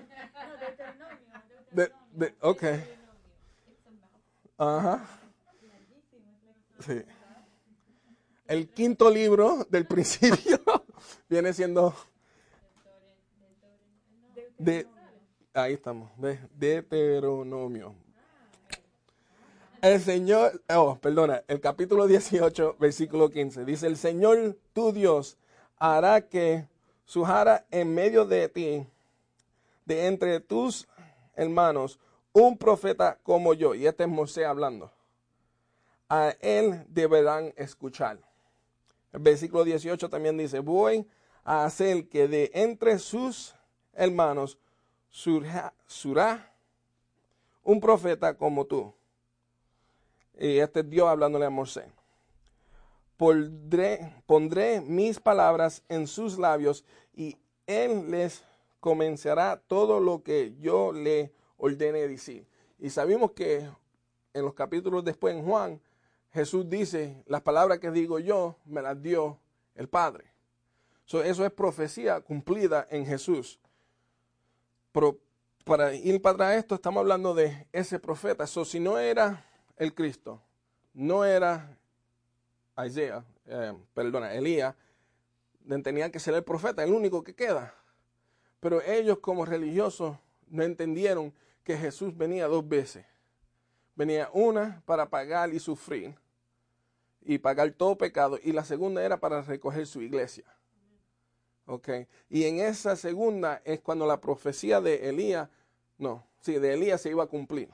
De, 1.71 1.91
de, 2.11 2.35
ok. 2.41 2.63
Ajá. 4.57 5.05
Sí. 6.79 7.03
El 8.45 8.69
quinto 8.69 9.09
libro 9.09 9.65
del 9.69 9.87
principio 9.87 10.59
viene 11.29 11.53
siendo 11.53 11.95
de, 14.57 14.87
ahí 15.53 15.73
estamos, 15.73 16.09
de 16.17 16.39
Deuteronomio. 16.55 17.95
El 19.81 19.99
Señor, 19.99 20.61
oh, 20.73 20.97
perdona, 20.97 21.43
el 21.47 21.59
capítulo 21.59 22.07
18, 22.07 22.77
versículo 22.79 23.29
15, 23.29 23.65
dice, 23.65 23.87
el 23.87 23.97
Señor 23.97 24.57
tu 24.71 24.93
Dios 24.93 25.37
hará 25.77 26.21
que 26.21 26.67
sujara 27.05 27.65
en 27.69 27.93
medio 27.93 28.25
de 28.25 28.47
ti, 28.47 28.87
de 29.85 30.07
entre 30.07 30.39
tus 30.39 30.87
hermanos, 31.35 31.99
un 32.31 32.57
profeta 32.57 33.19
como 33.23 33.53
yo. 33.53 33.75
Y 33.75 33.85
este 33.85 34.03
es 34.03 34.09
Moisés 34.09 34.45
hablando. 34.45 34.91
A 36.07 36.33
él 36.39 36.85
deberán 36.87 37.53
escuchar. 37.57 38.19
El 39.11 39.19
versículo 39.19 39.63
18 39.63 40.09
también 40.09 40.37
dice, 40.37 40.59
voy 40.59 41.05
a 41.43 41.65
hacer 41.65 42.07
que 42.07 42.27
de 42.27 42.51
entre 42.53 42.99
sus 42.99 43.55
hermanos 43.93 44.57
surja, 45.09 45.73
un 47.63 47.79
profeta 47.79 48.35
como 48.35 48.65
tú. 48.65 48.93
Y 50.37 50.57
este 50.57 50.81
es 50.81 50.89
Dios 50.89 51.07
hablándole 51.07 51.45
a 51.45 51.49
Moisés. 51.49 51.85
Pondré, 53.15 54.81
mis 54.81 55.19
palabras 55.19 55.83
en 55.87 56.07
sus 56.07 56.37
labios 56.37 56.83
y 57.15 57.37
él 57.67 58.09
les 58.11 58.43
comenzará 58.79 59.61
todo 59.67 59.99
lo 59.99 60.23
que 60.23 60.55
yo 60.59 60.91
le 60.91 61.31
ordene 61.57 62.07
decir. 62.07 62.45
Y 62.79 62.89
sabemos 62.89 63.31
que 63.31 63.69
en 64.33 64.43
los 64.43 64.53
capítulos 64.55 65.05
después 65.05 65.35
en 65.35 65.45
Juan, 65.45 65.79
Jesús 66.33 66.67
dice, 66.67 67.23
las 67.27 67.41
palabras 67.41 67.79
que 67.79 67.91
digo 67.91 68.19
yo 68.19 68.57
me 68.65 68.81
las 68.81 69.01
dio 69.01 69.39
el 69.75 69.87
Padre. 69.87 70.25
eso 71.05 71.45
es 71.45 71.51
profecía 71.51 72.19
cumplida 72.19 72.87
en 72.89 73.05
Jesús. 73.05 73.59
Pero 74.93 75.19
para 75.65 75.93
ir 75.93 76.21
para 76.21 76.55
esto, 76.55 76.75
estamos 76.75 77.01
hablando 77.01 77.33
de 77.33 77.67
ese 77.73 77.99
profeta. 77.99 78.47
So, 78.47 78.63
si 78.63 78.79
no 78.79 78.97
era 78.97 79.45
el 79.75 79.93
Cristo, 79.93 80.41
no 80.93 81.25
era 81.25 81.77
Isaiah, 82.77 83.25
eh, 83.45 83.73
perdona, 83.93 84.33
Elías, 84.33 84.75
tenía 85.83 86.11
que 86.11 86.19
ser 86.19 86.35
el 86.35 86.43
profeta, 86.43 86.83
el 86.83 86.93
único 86.93 87.23
que 87.23 87.35
queda. 87.35 87.75
Pero 88.59 88.81
ellos 88.81 89.19
como 89.19 89.45
religiosos 89.45 90.17
no 90.47 90.63
entendieron 90.63 91.33
que 91.63 91.75
Jesús 91.75 92.15
venía 92.15 92.47
dos 92.47 92.67
veces. 92.67 93.05
Venía 93.95 94.29
una 94.33 94.81
para 94.85 95.09
pagar 95.09 95.53
y 95.53 95.59
sufrir 95.59 96.15
y 97.21 97.37
pagar 97.37 97.71
todo 97.71 97.97
pecado 97.97 98.37
y 98.43 98.51
la 98.51 98.63
segunda 98.63 99.03
era 99.03 99.19
para 99.19 99.41
recoger 99.41 99.87
su 99.87 100.01
iglesia. 100.01 100.45
Okay. 101.65 102.07
Y 102.29 102.43
en 102.43 102.59
esa 102.59 102.95
segunda 102.95 103.61
es 103.63 103.79
cuando 103.79 104.05
la 104.05 104.19
profecía 104.19 104.81
de 104.81 105.09
Elías, 105.09 105.49
no, 105.97 106.25
sí, 106.41 106.59
de 106.59 106.73
Elías 106.73 107.01
se 107.01 107.09
iba 107.09 107.23
a 107.23 107.27
cumplir. 107.27 107.69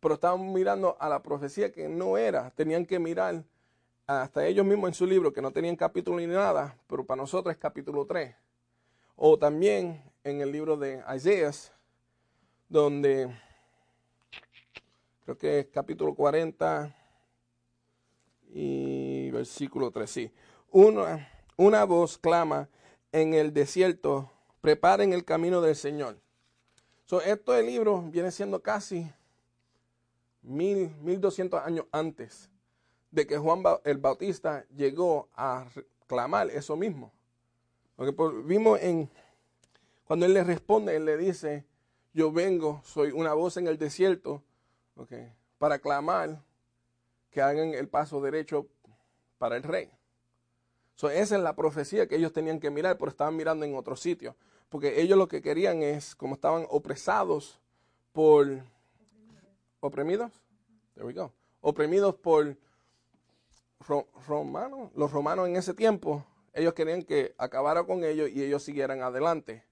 Pero 0.00 0.14
estaban 0.14 0.52
mirando 0.52 0.96
a 0.98 1.08
la 1.08 1.22
profecía 1.22 1.70
que 1.70 1.88
no 1.88 2.16
era, 2.16 2.50
tenían 2.52 2.86
que 2.86 2.98
mirar 2.98 3.44
hasta 4.06 4.46
ellos 4.46 4.64
mismos 4.64 4.88
en 4.88 4.94
su 4.94 5.06
libro, 5.06 5.32
que 5.32 5.42
no 5.42 5.52
tenían 5.52 5.76
capítulo 5.76 6.18
ni 6.18 6.26
nada, 6.26 6.76
pero 6.86 7.04
para 7.04 7.20
nosotros 7.20 7.52
es 7.52 7.58
capítulo 7.58 8.06
3. 8.06 8.34
O 9.16 9.38
también 9.38 10.02
en 10.24 10.40
el 10.40 10.50
libro 10.50 10.76
de 10.76 11.04
Isaías, 11.14 11.72
donde 12.68 13.30
creo 15.24 15.36
que 15.36 15.60
es 15.60 15.66
capítulo 15.66 16.14
40 16.14 16.96
y 18.52 19.30
versículo 19.30 19.90
3, 19.90 20.10
sí. 20.10 20.32
Una, 20.70 21.28
una 21.60 21.84
voz 21.84 22.16
clama 22.16 22.70
en 23.12 23.34
el 23.34 23.52
desierto, 23.52 24.30
preparen 24.62 25.12
el 25.12 25.26
camino 25.26 25.60
del 25.60 25.76
Señor. 25.76 26.18
So, 27.04 27.20
esto 27.20 27.52
del 27.52 27.66
libro 27.66 28.00
viene 28.00 28.30
siendo 28.30 28.62
casi 28.62 29.12
mil, 30.40 30.90
mil 31.02 31.20
doscientos 31.20 31.62
años 31.62 31.84
antes 31.92 32.48
de 33.10 33.26
que 33.26 33.36
Juan 33.36 33.62
el 33.84 33.98
Bautista 33.98 34.64
llegó 34.74 35.28
a 35.36 35.66
clamar 36.06 36.48
eso 36.48 36.78
mismo. 36.78 37.12
Porque 37.94 38.14
vimos 38.46 38.80
en, 38.80 39.10
cuando 40.04 40.24
él 40.24 40.32
le 40.32 40.42
responde, 40.42 40.96
él 40.96 41.04
le 41.04 41.18
dice, 41.18 41.66
yo 42.14 42.32
vengo, 42.32 42.80
soy 42.84 43.10
una 43.10 43.34
voz 43.34 43.58
en 43.58 43.66
el 43.66 43.76
desierto, 43.76 44.42
okay, 44.96 45.30
para 45.58 45.78
clamar 45.78 46.42
que 47.30 47.42
hagan 47.42 47.74
el 47.74 47.86
paso 47.86 48.22
derecho 48.22 48.66
para 49.36 49.58
el 49.58 49.62
rey. 49.62 49.90
Esa 51.08 51.36
es 51.36 51.42
la 51.42 51.54
profecía 51.54 52.06
que 52.06 52.16
ellos 52.16 52.32
tenían 52.32 52.60
que 52.60 52.70
mirar, 52.70 52.98
pero 52.98 53.10
estaban 53.10 53.36
mirando 53.36 53.64
en 53.64 53.74
otro 53.74 53.96
sitio. 53.96 54.34
Porque 54.68 55.00
ellos 55.00 55.16
lo 55.16 55.28
que 55.28 55.40
querían 55.40 55.82
es, 55.82 56.14
como 56.14 56.34
estaban 56.34 56.66
opresados 56.68 57.60
por... 58.12 58.62
¿Oprimidos? 59.80 60.30
There 60.94 61.06
we 61.06 61.14
go. 61.14 61.32
Oprimidos 61.60 62.14
por 62.16 62.56
romanos. 64.26 64.90
Los 64.94 65.10
romanos 65.10 65.48
en 65.48 65.56
ese 65.56 65.72
tiempo, 65.72 66.24
ellos 66.52 66.74
querían 66.74 67.02
que 67.02 67.34
acabara 67.38 67.84
con 67.84 68.04
ellos 68.04 68.28
y 68.28 68.42
ellos 68.42 68.62
siguieran 68.62 69.02
adelante. 69.02 69.64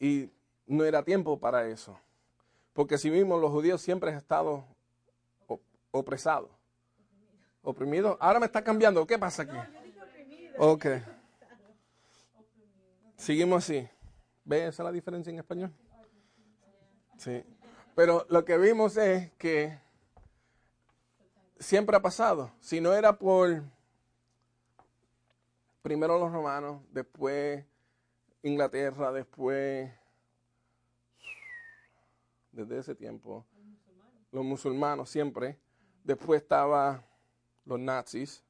Y 0.00 0.30
no 0.66 0.84
era 0.84 1.02
tiempo 1.02 1.38
para 1.38 1.68
eso. 1.68 1.98
Porque 2.72 2.96
si 2.96 3.10
vimos, 3.10 3.40
los 3.40 3.50
judíos 3.50 3.82
siempre 3.82 4.10
han 4.10 4.16
estado 4.16 4.64
opresado. 5.90 6.48
Oprimido. 7.62 8.16
Ahora 8.20 8.40
me 8.40 8.46
está 8.46 8.64
cambiando. 8.64 9.06
¿Qué 9.06 9.18
pasa 9.18 9.42
aquí? 9.42 9.81
Ok. 10.58 10.86
Seguimos 13.16 13.64
así. 13.64 13.88
¿Ves 14.44 14.74
esa 14.74 14.82
la 14.82 14.92
diferencia 14.92 15.30
en 15.30 15.38
español? 15.38 15.72
Sí. 17.16 17.44
Pero 17.94 18.26
lo 18.28 18.44
que 18.44 18.58
vimos 18.58 18.96
es 18.96 19.30
que 19.32 19.78
siempre 21.58 21.96
ha 21.96 22.00
pasado. 22.00 22.52
Si 22.60 22.80
no 22.80 22.92
era 22.92 23.18
por 23.18 23.62
primero 25.82 26.18
los 26.18 26.32
romanos, 26.32 26.82
después 26.90 27.64
Inglaterra, 28.42 29.12
después 29.12 29.90
desde 32.50 32.78
ese 32.78 32.94
tiempo 32.94 33.46
los 34.30 34.44
musulmanos 34.44 35.08
siempre 35.08 35.58
después 36.04 36.42
estaba 36.42 37.04
los 37.64 37.78
nazis 37.78 38.44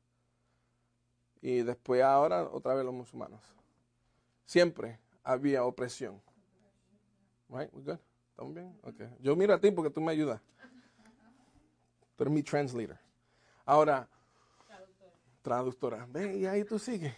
y 1.42 1.62
después 1.62 2.02
ahora 2.02 2.44
otra 2.44 2.72
vez 2.74 2.84
los 2.84 2.94
musulmanes. 2.94 3.40
Siempre 4.46 5.00
había 5.24 5.64
opresión. 5.64 6.22
Right? 7.48 7.68
We 7.74 7.82
good? 7.82 7.98
¿Estamos 8.30 8.54
bien? 8.54 8.78
Okay. 8.82 9.08
Yo 9.20 9.36
miro 9.36 9.52
a 9.52 9.60
ti 9.60 9.70
porque 9.72 9.90
tú 9.90 10.00
me 10.00 10.12
ayudas. 10.12 10.40
Tú 12.16 12.24
eres 12.24 12.32
mi 12.32 12.42
translator. 12.42 12.96
Ahora, 13.66 14.08
traductora. 15.42 16.06
Ven 16.08 16.38
y 16.38 16.46
ahí 16.46 16.64
tú 16.64 16.78
sigues. 16.78 17.12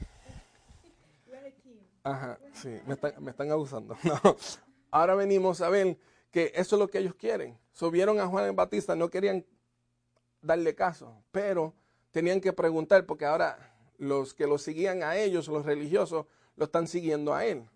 Ajá, 2.03 2.39
sí, 2.53 2.81
me 2.87 2.95
están, 2.95 3.23
me 3.23 3.31
están 3.31 3.51
abusando. 3.51 3.97
Ahora 4.91 5.15
venimos 5.15 5.61
a 5.61 5.69
ver 5.69 5.99
que 6.31 6.53
eso 6.55 6.77
es 6.77 6.81
lo 6.81 6.89
que 6.89 6.99
ellos 6.99 7.15
quieren. 7.15 7.59
Subieron 7.73 8.21
a 8.21 8.27
Juan 8.27 8.47
el 8.47 8.53
Batista, 8.53 8.95
no 8.95 9.09
querían 9.09 9.45
darle 10.41 10.75
caso, 10.75 11.23
pero 11.31 11.75
tenían 12.11 12.41
que 12.41 12.53
preguntar 12.53 13.07
porque 13.07 13.25
ahora 13.25 13.74
los 13.99 14.35
que 14.35 14.47
lo 14.47 14.59
seguían 14.59 15.03
a 15.03 15.17
ellos, 15.17 15.49
los 15.49 15.65
religiosos, 15.65 16.27
lo 16.57 16.65
están 16.65 16.87
siguiendo 16.87 17.35
a 17.35 17.45
él. 17.45 17.69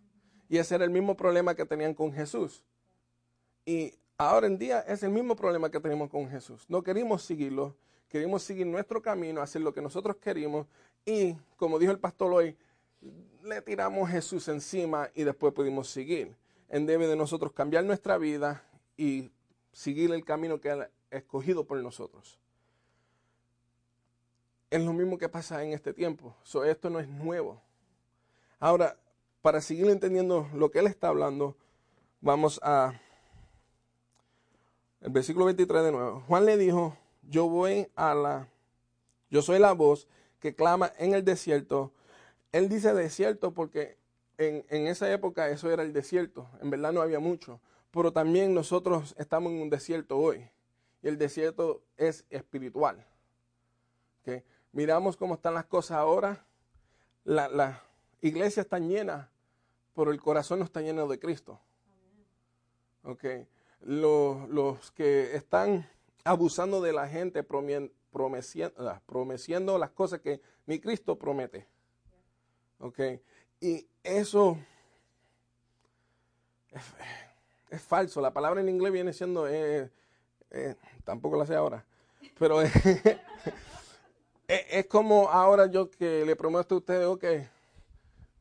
Y 0.48 0.58
ese 0.58 0.74
era 0.74 0.84
el 0.84 0.90
mismo 0.90 1.16
problema 1.16 1.54
que 1.54 1.64
tenían 1.64 1.94
con 1.94 2.12
Jesús. 2.12 2.64
Y 3.64 3.94
ahora 4.16 4.46
en 4.46 4.58
día 4.58 4.80
es 4.80 5.02
el 5.02 5.10
mismo 5.10 5.36
problema 5.36 5.70
que 5.70 5.80
tenemos 5.80 6.10
con 6.10 6.28
Jesús. 6.28 6.64
No 6.68 6.82
queremos 6.82 7.22
seguirlo, 7.22 7.76
queremos 8.08 8.42
seguir 8.42 8.66
nuestro 8.66 9.02
camino, 9.02 9.42
hacer 9.42 9.62
lo 9.62 9.74
que 9.74 9.82
nosotros 9.82 10.16
queremos 10.16 10.66
y, 11.04 11.34
como 11.56 11.78
dijo 11.78 11.92
el 11.92 11.98
pastor 11.98 12.32
hoy, 12.32 12.56
le 13.42 13.62
tiramos 13.62 14.10
Jesús 14.10 14.48
encima 14.48 15.10
y 15.14 15.24
después 15.24 15.52
pudimos 15.52 15.88
seguir. 15.88 16.34
En 16.68 16.86
debe 16.86 17.06
de 17.06 17.16
nosotros 17.16 17.52
cambiar 17.52 17.84
nuestra 17.84 18.18
vida 18.18 18.62
y 18.96 19.30
seguir 19.72 20.12
el 20.12 20.24
camino 20.24 20.60
que 20.60 20.70
ha 20.70 20.90
escogido 21.10 21.64
por 21.64 21.78
nosotros 21.82 22.38
es 24.70 24.82
lo 24.82 24.92
mismo 24.92 25.18
que 25.18 25.28
pasa 25.28 25.62
en 25.64 25.72
este 25.72 25.92
tiempo. 25.92 26.34
esto 26.66 26.90
no 26.90 27.00
es 27.00 27.08
nuevo. 27.08 27.60
Ahora, 28.58 28.96
para 29.42 29.60
seguir 29.60 29.88
entendiendo 29.88 30.48
lo 30.54 30.70
que 30.70 30.80
él 30.80 30.86
está 30.86 31.08
hablando, 31.08 31.56
vamos 32.20 32.60
a 32.62 33.00
el 35.00 35.10
versículo 35.10 35.44
23 35.46 35.84
de 35.84 35.92
nuevo. 35.92 36.24
Juan 36.26 36.44
le 36.44 36.56
dijo, 36.56 36.96
yo 37.22 37.48
voy 37.48 37.88
a 37.94 38.14
la, 38.14 38.48
yo 39.30 39.42
soy 39.42 39.58
la 39.60 39.72
voz 39.72 40.08
que 40.40 40.54
clama 40.54 40.92
en 40.98 41.14
el 41.14 41.24
desierto. 41.24 41.92
Él 42.50 42.68
dice 42.68 42.92
desierto 42.94 43.54
porque 43.54 43.96
en, 44.38 44.64
en 44.68 44.86
esa 44.88 45.10
época 45.12 45.48
eso 45.50 45.70
era 45.70 45.82
el 45.82 45.92
desierto. 45.92 46.48
En 46.60 46.70
verdad 46.70 46.92
no 46.92 47.00
había 47.00 47.20
mucho. 47.20 47.60
Pero 47.92 48.12
también 48.12 48.54
nosotros 48.54 49.14
estamos 49.18 49.52
en 49.52 49.62
un 49.62 49.70
desierto 49.70 50.18
hoy. 50.18 50.50
Y 51.02 51.08
el 51.08 51.16
desierto 51.16 51.82
es 51.96 52.24
espiritual. 52.28 53.06
¿Okay? 54.22 54.42
Miramos 54.72 55.16
cómo 55.16 55.34
están 55.34 55.54
las 55.54 55.66
cosas 55.66 55.98
ahora, 55.98 56.44
la, 57.24 57.48
la 57.48 57.82
iglesia 58.20 58.62
está 58.62 58.78
llena, 58.78 59.30
pero 59.94 60.12
el 60.12 60.20
corazón 60.20 60.60
no 60.60 60.64
está 60.64 60.80
lleno 60.80 61.06
de 61.08 61.18
Cristo. 61.18 61.60
Okay. 63.02 63.46
Los, 63.80 64.48
los 64.48 64.90
que 64.90 65.34
están 65.34 65.88
abusando 66.24 66.80
de 66.80 66.92
la 66.92 67.08
gente, 67.08 67.42
prometiendo, 67.42 68.74
ah, 69.76 69.78
las 69.78 69.90
cosas 69.90 70.20
que 70.20 70.40
mi 70.66 70.78
Cristo 70.78 71.18
promete. 71.18 71.66
Y 73.60 73.86
eso 74.02 74.58
es, 77.70 77.82
falso. 77.82 78.20
La 78.20 78.32
palabra 78.32 78.60
en 78.60 78.68
inglés 78.68 78.92
viene 78.92 79.12
siendo, 79.12 79.48
eh, 79.48 79.90
eh, 80.50 80.76
tampoco 81.04 81.36
la 81.36 81.46
sé 81.46 81.54
ahora, 81.54 81.84
pero 82.38 82.60
es, 84.48 84.86
como 84.86 85.28
ahora 85.28 85.66
yo 85.66 85.90
que 85.90 86.24
le 86.24 86.34
prometo 86.34 86.74
a 86.74 86.78
ustedes, 86.78 87.06
ok, 87.06 87.24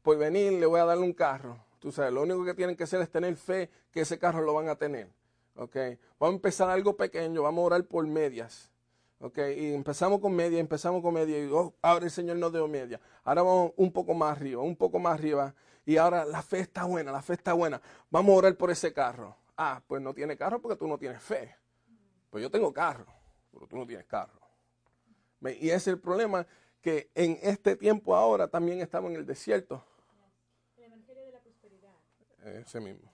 por 0.01 0.17
venir 0.17 0.53
le 0.53 0.65
voy 0.65 0.79
a 0.79 0.85
darle 0.85 1.03
un 1.03 1.13
carro. 1.13 1.57
Tú 1.79 1.91
sabes, 1.91 2.13
lo 2.13 2.23
único 2.23 2.43
que 2.43 2.53
tienen 2.53 2.75
que 2.75 2.85
hacer 2.85 3.01
es 3.01 3.11
tener 3.11 3.35
fe 3.35 3.69
que 3.91 4.01
ese 4.01 4.17
carro 4.17 4.41
lo 4.41 4.53
van 4.53 4.69
a 4.69 4.75
tener. 4.75 5.09
Ok, 5.55 5.75
vamos 6.19 6.33
a 6.33 6.35
empezar 6.35 6.69
algo 6.69 6.95
pequeño, 6.95 7.43
vamos 7.43 7.63
a 7.63 7.65
orar 7.65 7.83
por 7.83 8.07
medias. 8.07 8.71
Ok, 9.19 9.39
y 9.57 9.73
empezamos 9.73 10.19
con 10.19 10.35
media, 10.35 10.59
empezamos 10.59 11.01
con 11.01 11.13
media, 11.13 11.43
y 11.43 11.49
oh, 11.51 11.73
ahora 11.81 12.05
el 12.05 12.11
Señor 12.11 12.37
nos 12.37 12.53
dio 12.53 12.67
media. 12.67 13.01
Ahora 13.23 13.41
vamos 13.41 13.71
un 13.75 13.91
poco 13.91 14.13
más 14.13 14.37
arriba, 14.37 14.61
un 14.61 14.75
poco 14.75 14.99
más 14.99 15.15
arriba, 15.15 15.55
y 15.85 15.97
ahora 15.97 16.23
la 16.23 16.41
fe 16.43 16.59
está 16.59 16.85
buena, 16.85 17.11
la 17.11 17.21
fe 17.21 17.33
está 17.33 17.53
buena. 17.53 17.81
Vamos 18.11 18.33
a 18.33 18.37
orar 18.37 18.55
por 18.55 18.69
ese 18.69 18.93
carro. 18.93 19.35
Ah, 19.57 19.81
pues 19.87 20.01
no 20.01 20.13
tiene 20.13 20.37
carro 20.37 20.61
porque 20.61 20.77
tú 20.77 20.87
no 20.87 20.99
tienes 20.99 21.21
fe. 21.21 21.55
Pues 22.29 22.43
yo 22.43 22.51
tengo 22.51 22.71
carro, 22.71 23.07
pero 23.51 23.65
tú 23.67 23.75
no 23.75 23.87
tienes 23.87 24.05
carro. 24.05 24.36
Y 25.41 25.69
es 25.69 25.87
el 25.87 25.99
problema 25.99 26.47
que 26.81 27.09
en 27.15 27.37
este 27.41 27.75
tiempo 27.75 28.15
ahora 28.15 28.47
también 28.47 28.81
estamos 28.81 29.11
en 29.11 29.17
el 29.17 29.25
desierto. 29.25 29.83
El 30.77 30.85
Evangelio 30.85 31.23
de 31.25 31.31
la 31.31 31.39
Prosperidad. 31.39 31.93
Ese 32.43 32.79
mismo. 32.79 33.11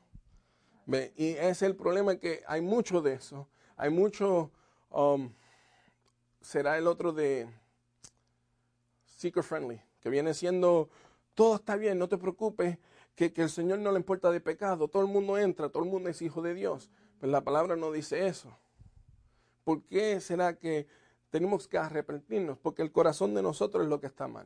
Y 1.16 1.30
es 1.32 1.62
el 1.62 1.76
problema 1.76 2.16
que 2.18 2.44
hay 2.48 2.62
mucho 2.62 3.02
de 3.02 3.14
eso. 3.14 3.48
Hay 3.76 3.90
mucho, 3.90 4.52
um, 4.90 5.34
será 6.42 6.78
el 6.78 6.88
otro 6.88 7.14
de 7.14 7.50
Seeker 9.06 9.44
Friendly, 9.44 9.82
que 10.02 10.10
viene 10.10 10.34
siendo, 10.34 10.90
todo 11.34 11.56
está 11.56 11.76
bien, 11.76 11.98
no 11.98 12.08
te 12.08 12.18
preocupes, 12.18 12.78
que, 13.16 13.32
que 13.32 13.44
el 13.44 13.50
Señor 13.50 13.80
no 13.80 13.92
le 13.92 13.98
importa 13.98 14.30
de 14.32 14.42
pecado. 14.42 14.88
Todo 14.88 15.04
el 15.04 15.10
mundo 15.10 15.38
entra, 15.38 15.70
todo 15.70 15.84
el 15.84 15.90
mundo 15.90 16.10
es 16.10 16.22
hijo 16.22 16.42
de 16.42 16.54
Dios. 16.54 16.90
Pero 17.20 17.32
la 17.32 17.42
palabra 17.42 17.76
no 17.76 17.92
dice 17.92 18.28
eso. 18.28 18.56
¿Por 19.64 19.84
qué 19.84 20.20
será 20.20 20.58
que 20.58 20.88
tenemos 21.34 21.67
que 21.67 21.80
arrepentirnos? 21.80 22.60
Porque 22.60 22.84
el 22.84 22.91
corazón 22.91 23.34
de 23.34 23.41
nosotros 23.41 23.86
es 23.86 23.89
lo 23.89 24.00
que 24.00 24.06
está 24.06 24.28
mal. 24.28 24.46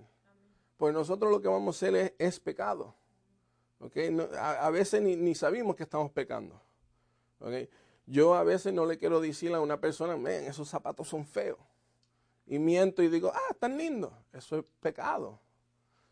Pues 0.77 0.93
nosotros 0.93 1.29
lo 1.29 1.41
que 1.41 1.49
vamos 1.49 1.75
a 1.75 1.77
hacer 1.77 2.15
es, 2.17 2.39
pecado. 2.39 2.95
¿Okay? 3.81 4.17
A, 4.39 4.69
veces 4.69 5.01
ni, 5.01 5.35
sabemos 5.35 5.75
que 5.75 5.83
estamos 5.83 6.13
pecando. 6.13 6.61
¿Okay? 7.41 7.69
Yo 8.05 8.35
a 8.35 8.43
veces 8.45 8.73
no 8.73 8.85
le 8.85 8.97
quiero 8.97 9.19
decir 9.19 9.53
a 9.53 9.59
una 9.59 9.81
persona, 9.81 10.15
ven, 10.15 10.45
esos 10.45 10.69
zapatos 10.69 11.09
son 11.09 11.25
feos. 11.25 11.59
Y 12.45 12.57
miento 12.57 13.03
y 13.03 13.09
digo, 13.09 13.33
ah, 13.35 13.49
están 13.51 13.77
lindos. 13.77 14.13
Eso 14.31 14.59
es 14.59 14.63
pecado. 14.79 15.41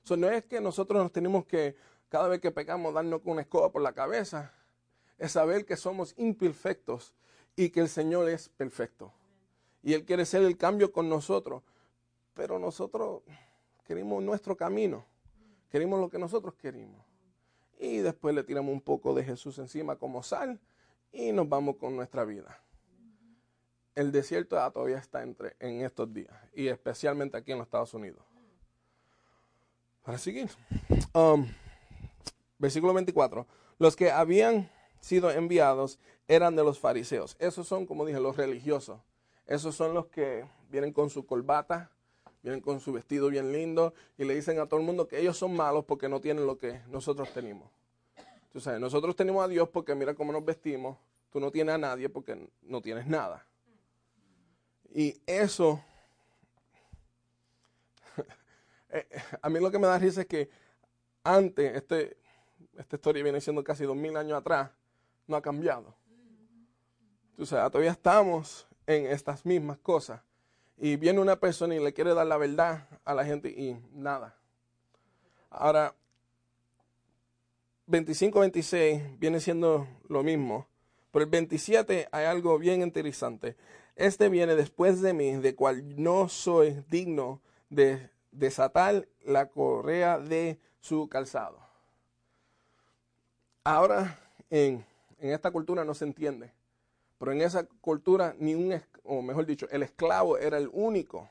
Eso 0.04 0.18
no 0.18 0.28
es 0.28 0.44
que 0.44 0.60
nosotros 0.60 1.02
nos 1.02 1.14
tenemos 1.14 1.46
que, 1.46 1.78
cada 2.10 2.28
vez 2.28 2.42
que 2.42 2.52
pecamos, 2.52 2.94
darnos 2.94 3.22
con 3.22 3.32
una 3.32 3.44
escoba 3.44 3.72
por 3.72 3.82
la 3.82 3.94
cabeza. 3.94 4.52
Es 5.18 5.32
saber 5.32 5.66
que 5.66 5.78
somos 5.78 6.14
imperfectos 6.18 7.14
y 7.56 7.70
que 7.70 7.80
el 7.80 7.88
Señor 7.88 8.28
es 8.28 8.50
perfecto. 8.50 9.14
Y 9.86 9.94
Él 9.94 10.04
quiere 10.04 10.24
hacer 10.24 10.42
el 10.42 10.58
cambio 10.58 10.92
con 10.92 11.08
nosotros. 11.08 11.62
Pero 12.34 12.58
nosotros 12.58 13.22
queremos 13.86 14.22
nuestro 14.24 14.58
camino. 14.58 15.06
Queremos 15.70 16.00
lo 16.00 16.10
que 16.10 16.18
nosotros 16.18 16.56
queremos. 16.56 17.06
Y 17.80 17.98
después 18.00 18.34
le 18.34 18.44
tiramos 18.44 18.74
un 18.74 18.82
poco 18.82 19.14
de 19.14 19.24
Jesús 19.24 19.60
encima 19.60 19.96
como 19.98 20.24
sal 20.24 20.60
y 21.12 21.32
nos 21.32 21.48
vamos 21.48 21.76
con 21.76 21.96
nuestra 21.96 22.26
vida. 22.26 22.60
El 23.94 24.12
desierto 24.12 24.58
todavía 24.72 24.98
está 24.98 25.22
entre, 25.22 25.56
en 25.60 25.86
estos 25.86 26.12
días 26.12 26.34
y 26.54 26.68
especialmente 26.68 27.38
aquí 27.38 27.52
en 27.52 27.60
los 27.60 27.68
Estados 27.68 27.94
Unidos. 27.94 28.24
Para 30.04 30.18
seguir, 30.18 30.50
um, 31.14 31.46
versículo 32.58 32.94
24. 32.94 33.46
Los 33.78 33.96
que 33.96 34.10
habían 34.10 34.70
sido 35.00 35.30
enviados 35.30 36.00
eran 36.28 36.56
de 36.56 36.64
los 36.64 36.80
fariseos. 36.80 37.36
Esos 37.40 37.68
son, 37.68 37.86
como 37.86 38.04
dije, 38.04 38.20
los 38.20 38.36
religiosos. 38.36 39.00
Esos 39.48 39.76
son 39.76 39.94
los 39.94 40.08
que 40.08 40.46
vienen 40.70 40.92
con 40.92 41.10
su 41.10 41.26
corbata, 41.26 41.92
vienen 42.42 42.62
con 42.62 42.80
su 42.80 42.92
vestido 42.94 43.30
bien 43.30 43.52
lindo 43.52 43.94
y 44.18 44.26
le 44.26 44.36
dicen 44.36 44.60
a 44.60 44.68
todo 44.68 44.80
el 44.80 44.86
mundo 44.86 45.08
que 45.08 45.20
ellos 45.20 45.38
son 45.38 45.56
malos 45.56 45.86
porque 45.86 46.10
no 46.10 46.22
tienen 46.22 46.46
lo 46.46 46.58
que 46.58 46.82
nosotros 46.88 47.32
tenemos. 47.34 47.70
Tú 48.52 48.60
sabes, 48.60 48.80
nosotros 48.80 49.16
tenemos 49.16 49.44
a 49.44 49.48
Dios 49.48 49.70
porque 49.70 49.94
mira 49.96 50.14
cómo 50.14 50.32
nos 50.32 50.46
vestimos, 50.46 50.98
tú 51.32 51.40
no 51.40 51.52
tienes 51.52 51.76
a 51.76 51.78
nadie 51.78 52.10
porque 52.10 52.50
no 52.62 52.82
tienes 52.82 53.06
nada. 53.06 53.46
Y 54.94 55.22
eso, 55.26 55.84
eh, 58.90 59.08
a 59.42 59.50
mí 59.50 59.60
lo 59.60 59.70
que 59.70 59.78
me 59.78 59.88
da 59.88 60.00
risa 60.00 60.22
es 60.22 60.28
que 60.28 60.50
antes, 61.24 61.76
este, 61.76 62.18
esta 62.78 62.96
historia 62.96 63.24
viene 63.24 63.42
siendo 63.42 63.64
casi 63.64 63.84
dos 63.84 63.96
mil 63.96 64.16
años 64.16 64.38
atrás, 64.38 64.72
no 65.28 65.36
ha 65.36 65.42
cambiado. 65.42 65.94
Tú 67.36 67.46
sabes, 67.46 67.70
todavía 67.72 67.92
estamos 67.92 68.68
en 68.88 69.08
estas 69.08 69.46
mismas 69.46 69.78
cosas. 69.80 70.22
Y 70.78 70.98
viene 70.98 71.20
una 71.20 71.40
persona 71.40 71.76
y 71.76 71.80
le 71.80 71.94
quiere 71.94 72.14
dar 72.14 72.28
la 72.28 72.38
verdad 72.38 72.88
a 73.06 73.14
la 73.14 73.24
gente 73.26 73.50
y 73.50 73.78
nada. 73.94 74.36
Ahora, 75.50 75.96
25-26 77.88 79.20
viene 79.20 79.40
siendo 79.40 79.88
lo 80.10 80.24
mismo. 80.24 80.68
Pero 81.12 81.24
el 81.24 81.32
27 81.32 82.10
hay 82.12 82.26
algo 82.26 82.60
bien 82.60 82.82
interesante. 82.82 83.56
Este 83.96 84.28
viene 84.28 84.56
después 84.56 85.02
de 85.02 85.14
mí, 85.14 85.32
de 85.38 85.56
cual 85.56 85.96
no 86.02 86.28
soy 86.28 86.84
digno 86.90 87.42
de 87.70 88.10
desatar 88.32 89.08
la 89.24 89.48
correa 89.48 90.20
de 90.20 90.60
su 90.82 91.08
calzado. 91.08 91.58
Ahora, 93.64 94.20
en, 94.50 94.86
en 95.20 95.32
esta 95.32 95.52
cultura 95.52 95.86
no 95.86 95.94
se 95.94 96.04
entiende. 96.04 96.52
Pero 97.18 97.32
en 97.32 97.42
esa 97.42 97.66
cultura, 97.82 98.36
ni 98.38 98.56
un, 98.56 98.82
o 99.04 99.22
mejor 99.22 99.46
dicho, 99.46 99.68
el 99.72 99.84
esclavo 99.84 100.38
era 100.38 100.58
el 100.58 100.70
único 100.74 101.30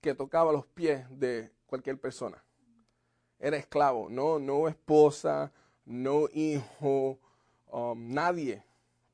que 0.00 0.14
tocaba 0.14 0.52
los 0.52 0.66
pies 0.66 1.06
de 1.10 1.52
cualquier 1.66 2.00
persona. 2.00 2.42
Era 3.38 3.56
esclavo, 3.56 4.08
no, 4.10 4.38
no 4.38 4.68
esposa, 4.68 5.52
no 5.84 6.28
hijo, 6.32 7.18
um, 7.70 8.12
nadie 8.12 8.64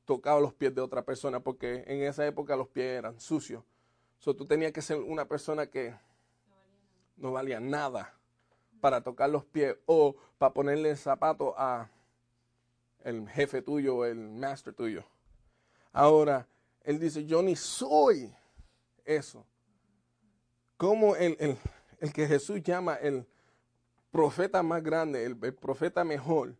tocaba 0.05 0.39
los 0.39 0.53
pies 0.53 0.73
de 0.73 0.81
otra 0.81 1.03
persona 1.03 1.39
porque 1.39 1.83
en 1.87 2.03
esa 2.03 2.25
época 2.25 2.55
los 2.55 2.67
pies 2.67 2.97
eran 2.97 3.19
sucios. 3.19 3.63
So, 4.17 4.35
tú 4.35 4.45
tenías 4.45 4.71
que 4.71 4.81
ser 4.81 4.97
una 4.97 5.25
persona 5.25 5.67
que 5.67 5.93
no 7.17 7.31
valía 7.31 7.59
nada 7.59 8.13
para 8.81 9.01
tocar 9.01 9.29
los 9.29 9.45
pies 9.45 9.75
o 9.85 10.15
para 10.37 10.53
ponerle 10.53 10.91
el 10.91 10.97
zapato 10.97 11.53
a 11.57 11.89
el 13.03 13.29
jefe 13.29 13.61
tuyo 13.61 14.03
el 14.05 14.17
master 14.17 14.73
tuyo. 14.73 15.03
Ahora, 15.97 16.45
él 16.83 16.99
dice, 16.99 17.25
yo 17.25 17.41
ni 17.41 17.55
soy 17.55 18.29
eso. 19.05 19.45
Como 20.75 21.15
el, 21.15 21.37
el, 21.39 21.57
el 22.01 22.11
que 22.11 22.27
Jesús 22.27 22.61
llama 22.61 22.95
el 22.95 23.25
profeta 24.11 24.61
más 24.61 24.83
grande, 24.83 25.23
el, 25.23 25.37
profeta 25.37 26.03
mejor, 26.03 26.53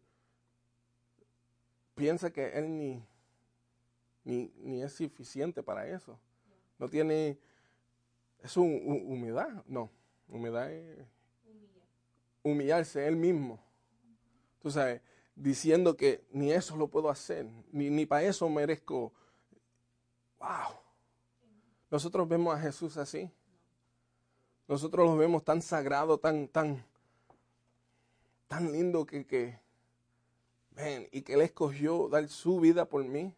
piensa 1.96 2.32
que 2.32 2.48
él 2.58 2.78
ni, 2.78 3.06
ni, 4.24 4.54
ni 4.56 4.82
es 4.82 4.94
suficiente 4.94 5.62
para 5.62 5.86
eso. 5.86 6.18
No 6.80 6.88
tiene, 6.88 7.38
es 8.42 8.56
un, 8.56 9.04
humildad, 9.06 9.50
no, 9.68 9.92
humildad 10.30 10.72
es 10.72 11.06
humillarse 12.42 13.06
él 13.06 13.18
mismo. 13.18 13.60
Tú 14.62 14.72
sabes, 14.72 15.02
diciendo 15.36 15.98
que 15.98 16.24
ni 16.32 16.54
eso 16.54 16.78
lo 16.78 16.88
puedo 16.88 17.10
hacer, 17.10 17.46
ni, 17.74 17.90
ni 17.90 18.06
para 18.06 18.24
eso 18.24 18.48
merezco 18.48 19.12
Wow. 20.46 20.78
Nosotros 21.90 22.30
vemos 22.30 22.56
a 22.56 22.60
Jesús 22.60 22.98
así. 22.98 23.32
Nosotros 24.68 25.08
lo 25.08 25.18
vemos 25.18 25.44
tan 25.44 25.60
sagrado, 25.60 26.20
tan, 26.20 26.48
tan, 26.48 26.86
tan 28.48 28.72
lindo 28.72 29.08
que, 29.08 29.26
que 29.26 29.60
ven, 30.70 31.10
y 31.12 31.24
que 31.24 31.34
Él 31.34 31.42
escogió 31.42 32.10
dar 32.10 32.28
su 32.30 32.60
vida 32.60 32.86
por 32.86 33.04
mí. 33.04 33.34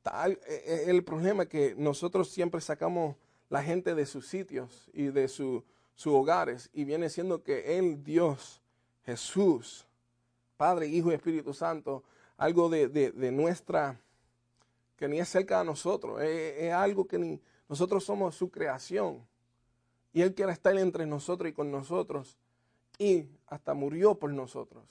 Tal, 0.00 0.40
e, 0.46 0.54
e, 0.86 0.90
el 0.90 1.04
problema 1.04 1.42
es 1.42 1.48
que 1.50 1.74
nosotros 1.76 2.30
siempre 2.30 2.62
sacamos 2.62 3.16
la 3.50 3.62
gente 3.62 3.94
de 3.94 4.06
sus 4.06 4.26
sitios 4.26 4.88
y 4.94 5.08
de 5.08 5.28
sus 5.28 5.62
hogares 6.06 6.70
y 6.72 6.84
viene 6.84 7.10
siendo 7.10 7.42
que 7.42 7.78
Él, 7.78 8.02
Dios, 8.02 8.62
Jesús, 9.04 9.86
Padre, 10.56 10.86
Hijo 10.86 11.10
y 11.10 11.14
Espíritu 11.14 11.52
Santo, 11.52 12.04
algo 12.38 12.70
de, 12.70 12.88
de, 12.88 13.12
de 13.12 13.30
nuestra 13.30 14.00
que 14.96 15.08
ni 15.08 15.18
es 15.18 15.28
cerca 15.28 15.58
de 15.58 15.64
nosotros, 15.64 16.20
es, 16.22 16.72
algo 16.72 17.06
que 17.06 17.18
ni 17.18 17.40
nosotros 17.68 18.04
somos 18.04 18.34
su 18.34 18.50
creación. 18.50 19.26
Y 20.12 20.22
Él 20.22 20.34
quiere 20.34 20.52
estar 20.52 20.76
entre 20.78 21.06
nosotros 21.06 21.50
y 21.50 21.52
con 21.52 21.70
nosotros. 21.70 22.38
Y 22.98 23.26
hasta 23.46 23.74
murió 23.74 24.14
por 24.14 24.32
nosotros. 24.32 24.84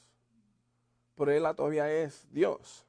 Pero 1.16 1.32
Él 1.32 1.44
todavía 1.56 1.92
es 1.92 2.28
Dios. 2.32 2.86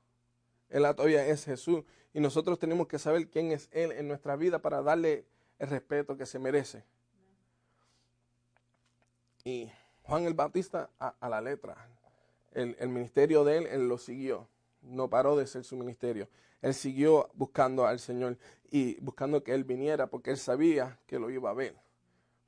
Él 0.69 0.83
todavía 0.97 1.25
es 1.27 1.45
Jesús. 1.45 1.85
Y 2.13 2.21
nosotros 2.21 2.59
tenemos 2.59 2.89
que 2.89 2.99
saber 2.99 3.29
quién 3.29 3.53
es 3.53 3.69
Él 3.71 3.93
en 3.93 4.09
nuestra 4.09 4.35
vida 4.35 4.61
para 4.61 4.83
darle 4.83 5.25
el 5.59 5.69
respeto 5.69 6.17
que 6.17 6.27
se 6.27 6.39
merece. 6.39 6.85
Y 9.45 9.71
Juan 10.03 10.25
el 10.25 10.35
Bautista 10.35 10.91
a, 10.99 11.29
la 11.29 11.41
letra. 11.41 11.77
El, 12.53 12.89
ministerio 12.89 13.45
de 13.45 13.59
Él 13.59 13.89
lo 13.89 13.99
siguió. 13.99 14.49
No 14.85 15.11
paró 15.11 15.37
de 15.37 15.47
ser 15.47 15.65
su 15.65 15.77
ministerio 15.77 16.29
él 16.65 16.73
siguió 16.73 17.29
buscando 17.35 17.87
al 17.87 17.99
Señor 17.99 18.39
y 18.71 18.99
buscando 19.01 19.45
que 19.45 19.53
Él 19.53 19.65
viniera 19.65 20.07
porque 20.07 20.31
Él 20.31 20.39
sabía 20.39 20.99
que 21.07 21.19
lo 21.19 21.29
iba 21.29 21.51
a 21.51 21.53
ver. 21.53 21.77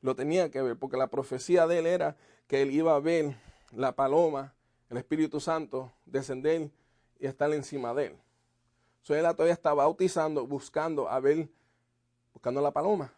Lo 0.01 0.17
tenía 0.17 0.51
que 0.51 0.63
ver 0.63 0.79
porque 0.79 0.97
la 0.97 1.09
profecía 1.09 1.67
de 1.67 1.81
Él 1.81 1.87
era 1.87 2.17
que 2.47 2.63
Él 2.63 2.71
iba 2.71 2.97
a 2.97 2.99
ver 2.99 3.37
la 3.73 3.95
paloma, 3.95 4.55
el 4.89 4.97
Espíritu 4.97 5.39
Santo, 5.39 5.93
descender 6.07 6.71
y 7.19 7.27
estar 7.27 7.53
encima 7.53 7.93
de 7.93 8.07
Él. 8.07 8.17
So, 9.03 9.15
él 9.15 9.23
todavía 9.37 9.53
está 9.53 9.75
bautizando, 9.75 10.47
buscando 10.47 11.11
a 11.11 11.21
ver, 11.21 11.51
buscando 12.33 12.63
la 12.63 12.71
paloma. 12.71 13.13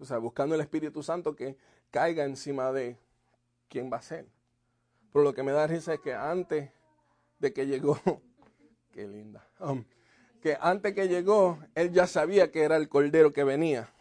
O 0.00 0.04
sea, 0.04 0.18
buscando 0.18 0.56
el 0.56 0.60
Espíritu 0.60 1.04
Santo 1.04 1.36
que 1.36 1.56
caiga 1.92 2.24
encima 2.24 2.72
de 2.72 2.98
quién 3.68 3.92
va 3.92 3.98
a 3.98 4.02
ser. 4.02 4.26
Pero 5.12 5.22
lo 5.22 5.32
que 5.34 5.44
me 5.44 5.52
da 5.52 5.68
risa 5.68 5.94
es 5.94 6.00
que 6.00 6.12
antes 6.12 6.68
de 7.38 7.52
que 7.52 7.66
llegó 7.66 7.98
Qué 8.94 9.08
linda. 9.08 9.44
Um, 9.58 9.84
que 10.40 10.56
antes 10.60 10.94
que 10.94 11.08
llegó, 11.08 11.58
él 11.74 11.90
ya 11.92 12.06
sabía 12.06 12.52
que 12.52 12.62
era 12.62 12.76
el 12.76 12.88
cordero 12.88 13.32
que 13.32 13.42
venía. 13.42 13.92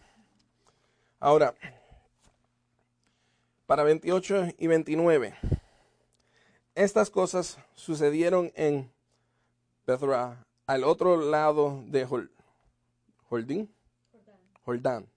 Ahora, 1.20 1.56
para 3.66 3.84
28 3.84 4.50
y 4.60 4.68
29, 4.68 5.34
estas 6.76 7.10
cosas 7.10 7.58
sucedieron 7.74 8.52
en 8.56 8.92
Bethra, 9.88 10.46
al 10.68 10.84
otro 10.84 11.18
lado 11.18 11.84
de 11.88 12.08
Jordín, 13.30 13.74
Jordán, 14.64 15.08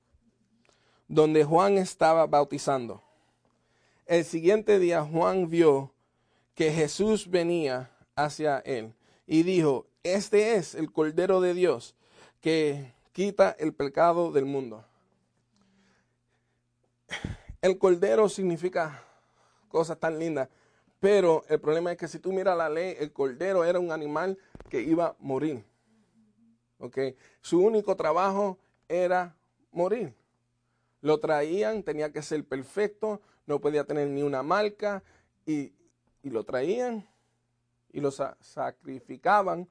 donde 1.06 1.44
Juan 1.44 1.76
estaba 1.76 2.26
bautizando. 2.26 3.02
El 4.06 4.24
siguiente 4.24 4.78
día 4.78 5.04
Juan 5.04 5.50
vio 5.50 5.92
que 6.54 6.72
Jesús 6.72 7.28
venía 7.28 7.90
hacia 8.16 8.58
él 8.60 8.94
y 9.26 9.42
dijo, 9.42 9.86
este 10.02 10.56
es 10.56 10.74
el 10.74 10.90
Cordero 10.90 11.40
de 11.40 11.54
Dios 11.54 11.94
que 12.40 12.92
quita 13.12 13.54
el 13.58 13.74
pecado 13.74 14.32
del 14.32 14.44
mundo. 14.44 14.84
El 17.62 17.78
Cordero 17.78 18.28
significa 18.28 19.02
cosas 19.68 19.98
tan 19.98 20.18
lindas, 20.18 20.48
pero 21.00 21.44
el 21.48 21.60
problema 21.60 21.92
es 21.92 21.98
que 21.98 22.08
si 22.08 22.18
tú 22.18 22.32
miras 22.32 22.56
la 22.56 22.68
ley, 22.68 22.96
el 22.98 23.12
Cordero 23.12 23.64
era 23.64 23.78
un 23.78 23.92
animal 23.92 24.38
que 24.68 24.80
iba 24.80 25.06
a 25.06 25.16
morir. 25.18 25.64
¿Okay? 26.78 27.16
Su 27.40 27.60
único 27.60 27.96
trabajo 27.96 28.58
era 28.88 29.34
morir. 29.72 30.14
Lo 31.00 31.18
traían, 31.18 31.82
tenía 31.82 32.12
que 32.12 32.22
ser 32.22 32.44
perfecto, 32.44 33.20
no 33.46 33.60
podía 33.60 33.84
tener 33.84 34.08
ni 34.08 34.22
una 34.22 34.42
marca 34.42 35.02
y, 35.46 35.72
lo 36.22 36.42
traían 36.42 37.06
y 37.96 38.00
lo 38.00 38.10
sacrificaban 38.10 39.66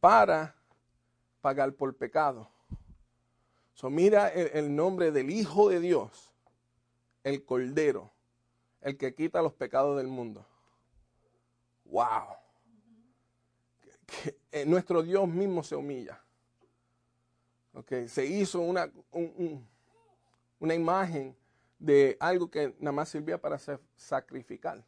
para 0.00 0.52
pagar 1.40 1.72
por 1.72 1.94
pecado. 1.94 2.50
So, 3.72 3.88
mira 3.88 4.30
el, 4.30 4.74
nombre 4.74 5.12
del 5.12 5.30
Hijo 5.30 5.68
de 5.68 5.78
Dios, 5.78 6.34
el 7.22 7.44
Cordero, 7.44 8.10
el 8.80 8.96
que 8.96 9.14
quita 9.14 9.40
los 9.42 9.52
pecados 9.52 9.96
del 9.96 10.08
mundo. 10.08 10.44
¡Wow! 11.84 12.34
Que, 14.50 14.66
nuestro 14.66 15.04
Dios 15.04 15.28
mismo 15.28 15.62
se 15.62 15.76
humilla. 15.76 16.20
Okay, 17.74 18.08
se 18.08 18.26
hizo 18.26 18.58
una, 18.58 18.90
una 20.58 20.74
imagen 20.74 21.36
de 21.78 22.16
algo 22.18 22.50
que 22.50 22.74
nada 22.80 22.90
más 22.90 23.08
servía 23.08 23.40
para 23.40 23.56
sacrificar. 23.94 24.82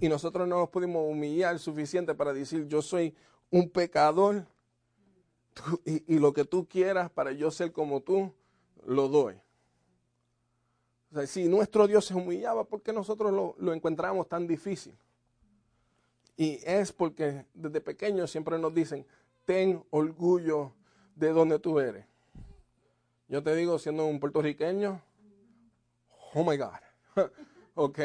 Y 0.00 0.08
nosotros 0.08 0.48
no 0.48 0.58
nos 0.58 0.68
pudimos 0.68 1.02
humillar 1.10 1.58
suficiente 1.58 2.14
para 2.14 2.32
decir, 2.32 2.66
yo 2.66 2.82
soy 2.82 3.14
un 3.50 3.68
pecador 3.68 4.46
y, 5.84 6.18
lo 6.18 6.32
que 6.32 6.44
tú 6.44 6.66
quieras 6.66 7.10
para 7.10 7.32
yo 7.32 7.50
ser 7.50 7.72
como 7.72 8.00
tú, 8.00 8.32
lo 8.86 9.08
doy. 9.08 9.34
O 11.10 11.14
sea, 11.14 11.26
si 11.26 11.44
nuestro 11.44 11.86
Dios 11.86 12.06
se 12.06 12.14
humillaba, 12.14 12.64
¿por 12.64 12.82
qué 12.82 12.92
nosotros 12.92 13.32
lo, 13.32 13.54
lo 13.58 13.74
encontramos 13.74 14.28
tan 14.28 14.46
difícil? 14.46 14.96
Y 16.36 16.58
es 16.64 16.92
porque 16.92 17.44
desde 17.52 17.80
pequeños 17.80 18.30
siempre 18.30 18.58
nos 18.58 18.72
dicen, 18.72 19.06
ten 19.44 19.84
orgullo 19.90 20.72
de 21.14 21.32
donde 21.32 21.58
tú 21.58 21.78
eres. 21.78 22.06
Yo 23.28 23.42
te 23.42 23.54
digo, 23.54 23.78
siendo 23.78 24.06
un 24.06 24.18
puertorriqueño, 24.18 25.00
oh 26.34 26.44
my 26.44 26.56
God, 26.56 26.70
ok, 27.74 27.98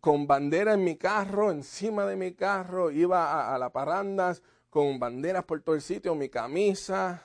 con 0.00 0.26
bandera 0.26 0.74
en 0.74 0.84
mi 0.84 0.96
carro, 0.96 1.50
encima 1.50 2.06
de 2.06 2.16
mi 2.16 2.34
carro, 2.34 2.90
iba 2.90 3.54
a, 3.54 3.58
las 3.58 3.70
parandas 3.70 4.42
con 4.70 4.98
banderas 4.98 5.44
por 5.44 5.60
todo 5.60 5.74
el 5.74 5.82
sitio, 5.82 6.14
mi 6.14 6.28
camisa, 6.28 7.22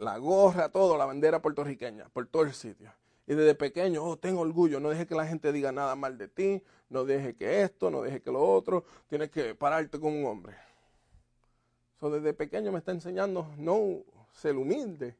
la 0.00 0.18
gorra, 0.18 0.68
todo, 0.70 0.96
la 0.96 1.04
bandera 1.04 1.40
puertorriqueña, 1.40 2.08
por 2.08 2.26
todo 2.26 2.42
el 2.42 2.54
sitio. 2.54 2.92
Y 3.26 3.34
desde 3.34 3.54
pequeño, 3.54 4.04
oh, 4.04 4.18
tengo 4.18 4.42
orgullo, 4.42 4.80
no 4.80 4.90
deje 4.90 5.06
que 5.06 5.14
la 5.14 5.26
gente 5.26 5.52
diga 5.52 5.72
nada 5.72 5.94
mal 5.94 6.18
de 6.18 6.28
ti, 6.28 6.62
no 6.90 7.04
deje 7.04 7.34
que 7.34 7.62
esto, 7.62 7.90
no 7.90 8.02
deje 8.02 8.20
que 8.20 8.30
lo 8.30 8.42
otro, 8.42 8.84
tienes 9.08 9.30
que 9.30 9.54
pararte 9.54 9.98
con 9.98 10.12
un 10.12 10.26
hombre. 10.26 10.54
So, 12.00 12.10
desde 12.10 12.34
pequeño 12.34 12.70
me 12.70 12.78
está 12.78 12.92
enseñando 12.92 13.48
no 13.56 14.02
ser 14.32 14.56
humilde, 14.56 15.16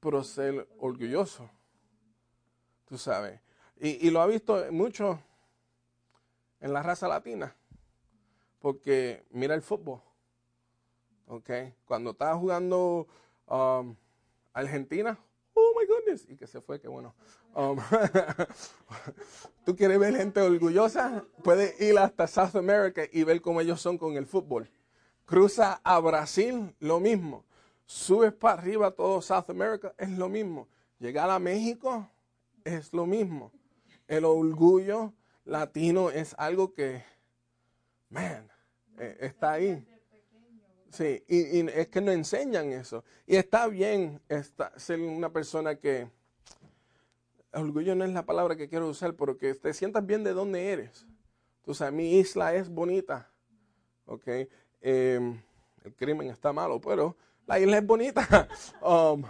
pero 0.00 0.24
ser 0.24 0.66
orgulloso. 0.78 1.48
Tú 2.86 2.98
sabes. 2.98 3.40
Y, 3.84 4.10
lo 4.10 4.20
ha 4.20 4.26
visto 4.26 4.64
mucho 4.70 5.18
en 6.60 6.72
la 6.72 6.82
raza 6.82 7.08
latina. 7.08 7.54
Porque 8.60 9.24
mira 9.30 9.56
el 9.56 9.62
fútbol. 9.62 10.00
¿Ok? 11.26 11.50
Cuando 11.84 12.10
estaba 12.10 12.36
jugando 12.36 13.08
um, 13.48 13.96
Argentina, 14.52 15.18
oh 15.54 15.74
my 15.76 15.86
goodness, 15.86 16.28
y 16.28 16.36
que 16.36 16.46
se 16.46 16.60
fue, 16.60 16.80
qué 16.80 16.86
bueno. 16.86 17.12
Um, 17.56 17.76
Tú 19.64 19.74
quieres 19.74 19.98
ver 19.98 20.16
gente 20.16 20.40
orgullosa, 20.40 21.24
puedes 21.42 21.80
ir 21.80 21.98
hasta 21.98 22.28
South 22.28 22.54
America 22.54 23.02
y 23.10 23.24
ver 23.24 23.40
cómo 23.40 23.60
ellos 23.60 23.80
son 23.80 23.98
con 23.98 24.16
el 24.16 24.26
fútbol. 24.26 24.70
Cruza 25.24 25.80
a 25.82 25.98
Brasil, 25.98 26.72
lo 26.78 27.00
mismo 27.00 27.44
subes 27.92 28.32
para 28.32 28.60
arriba 28.60 28.90
todo 28.90 29.20
South 29.20 29.50
America, 29.50 29.94
es 29.98 30.10
lo 30.10 30.28
mismo. 30.28 30.66
Llegar 30.98 31.28
a 31.30 31.38
México 31.38 32.08
es 32.64 32.92
lo 32.92 33.06
mismo. 33.06 33.52
El 34.12 34.26
orgullo 34.26 35.14
latino 35.46 36.10
es 36.10 36.34
algo 36.36 36.74
que, 36.74 37.02
man, 38.10 38.46
eh, 38.98 39.16
está 39.20 39.52
ahí. 39.52 39.82
Sí, 40.90 41.24
y, 41.26 41.66
es 41.70 41.88
que 41.88 42.02
no 42.02 42.12
enseñan 42.12 42.72
eso. 42.72 43.04
Y 43.26 43.36
está 43.36 43.68
bien 43.68 44.20
ser 44.76 45.00
una 45.00 45.32
persona 45.32 45.76
que, 45.76 46.10
orgullo 47.54 47.94
no 47.94 48.04
es 48.04 48.10
la 48.10 48.26
palabra 48.26 48.54
que 48.54 48.68
quiero 48.68 48.86
usar, 48.86 49.14
pero 49.14 49.38
que 49.38 49.54
te 49.54 49.72
sientas 49.72 50.04
bien 50.04 50.22
de 50.24 50.34
dónde 50.34 50.68
eres. 50.68 51.06
Tú 51.64 51.72
sabes, 51.72 51.94
mi 51.94 52.18
isla 52.18 52.54
es 52.54 52.68
bonita, 52.68 53.30
¿ok? 54.04 54.28
Em, 54.82 55.40
el 55.84 55.94
crimen 55.94 56.28
está 56.28 56.52
malo, 56.52 56.78
pero 56.82 57.16
la 57.46 57.58
isla 57.58 57.78
es 57.78 57.86
bonita. 57.86 58.46
Um, 58.82 59.24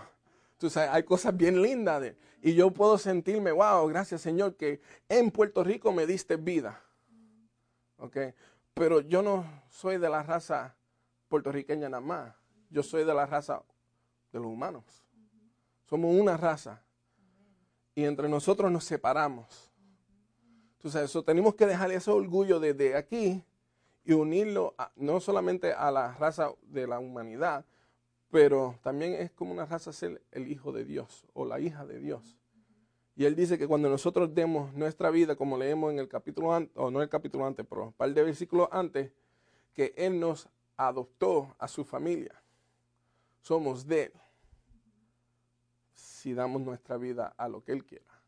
tú 0.58 0.68
sabes, 0.68 0.90
hay 0.90 1.04
cosas 1.04 1.36
bien 1.36 1.62
lindas. 1.62 2.00
De, 2.00 2.16
y 2.42 2.54
yo 2.54 2.72
puedo 2.72 2.98
sentirme, 2.98 3.52
wow, 3.52 3.86
gracias 3.86 4.20
Señor, 4.20 4.56
que 4.56 4.80
en 5.08 5.30
Puerto 5.30 5.62
Rico 5.62 5.92
me 5.92 6.06
diste 6.06 6.36
vida. 6.36 6.82
Pero 8.74 9.00
yo 9.00 9.22
no 9.22 9.44
soy 9.70 9.98
de 9.98 10.08
la 10.08 10.22
raza 10.22 10.74
puertorriqueña 11.28 11.88
nada 11.88 12.00
más. 12.00 12.34
Yo 12.68 12.82
soy 12.82 13.04
de 13.04 13.14
la 13.14 13.26
raza 13.26 13.62
de 14.32 14.38
los 14.40 14.48
humanos. 14.48 14.84
Somos 15.88 16.14
una 16.14 16.36
raza. 16.36 16.82
Y 17.94 18.04
entre 18.04 18.28
nosotros 18.28 18.72
nos 18.72 18.84
separamos. 18.84 19.70
Sabes, 20.82 21.10
eso 21.10 21.22
tenemos 21.22 21.54
que 21.54 21.66
dejar 21.66 21.92
ese 21.92 22.10
orgullo 22.10 22.58
desde 22.58 22.96
aquí 22.96 23.44
y 24.04 24.12
unirlo 24.14 24.74
no 24.96 25.20
solamente 25.20 25.72
a 25.72 25.92
la 25.92 26.12
raza 26.14 26.50
de 26.62 26.88
la 26.88 26.98
humanidad, 26.98 27.64
pero 28.32 28.78
también 28.82 29.12
es 29.12 29.30
como 29.30 29.52
una 29.52 29.66
raza 29.66 29.92
ser 29.92 30.22
el 30.32 30.50
hijo 30.50 30.72
de 30.72 30.86
Dios 30.86 31.26
o 31.34 31.44
la 31.44 31.60
hija 31.60 31.84
de 31.84 32.00
Dios. 32.00 32.38
Y 33.14 33.26
él 33.26 33.36
dice 33.36 33.58
que 33.58 33.68
cuando 33.68 33.90
nosotros 33.90 34.34
demos 34.34 34.72
nuestra 34.72 35.10
vida, 35.10 35.36
como 35.36 35.58
leemos 35.58 35.92
en 35.92 35.98
el 35.98 36.08
capítulo 36.08 36.54
antes, 36.54 36.74
o 36.74 36.90
no 36.90 37.02
el 37.02 37.10
capítulo 37.10 37.46
antes, 37.46 37.66
pero 37.68 37.84
un 37.84 37.92
par 37.92 38.14
de 38.14 38.22
versículos 38.22 38.70
antes, 38.72 39.12
que 39.74 39.92
Él 39.98 40.18
nos 40.18 40.48
adoptó 40.78 41.54
a 41.58 41.68
su 41.68 41.84
familia. 41.84 42.32
Somos 43.42 43.86
de 43.86 44.04
Él. 44.04 44.12
Si 45.92 46.32
damos 46.32 46.62
nuestra 46.62 46.96
vida 46.96 47.34
a 47.36 47.48
lo 47.48 47.62
que 47.62 47.72
Él 47.72 47.84
quiera. 47.84 48.18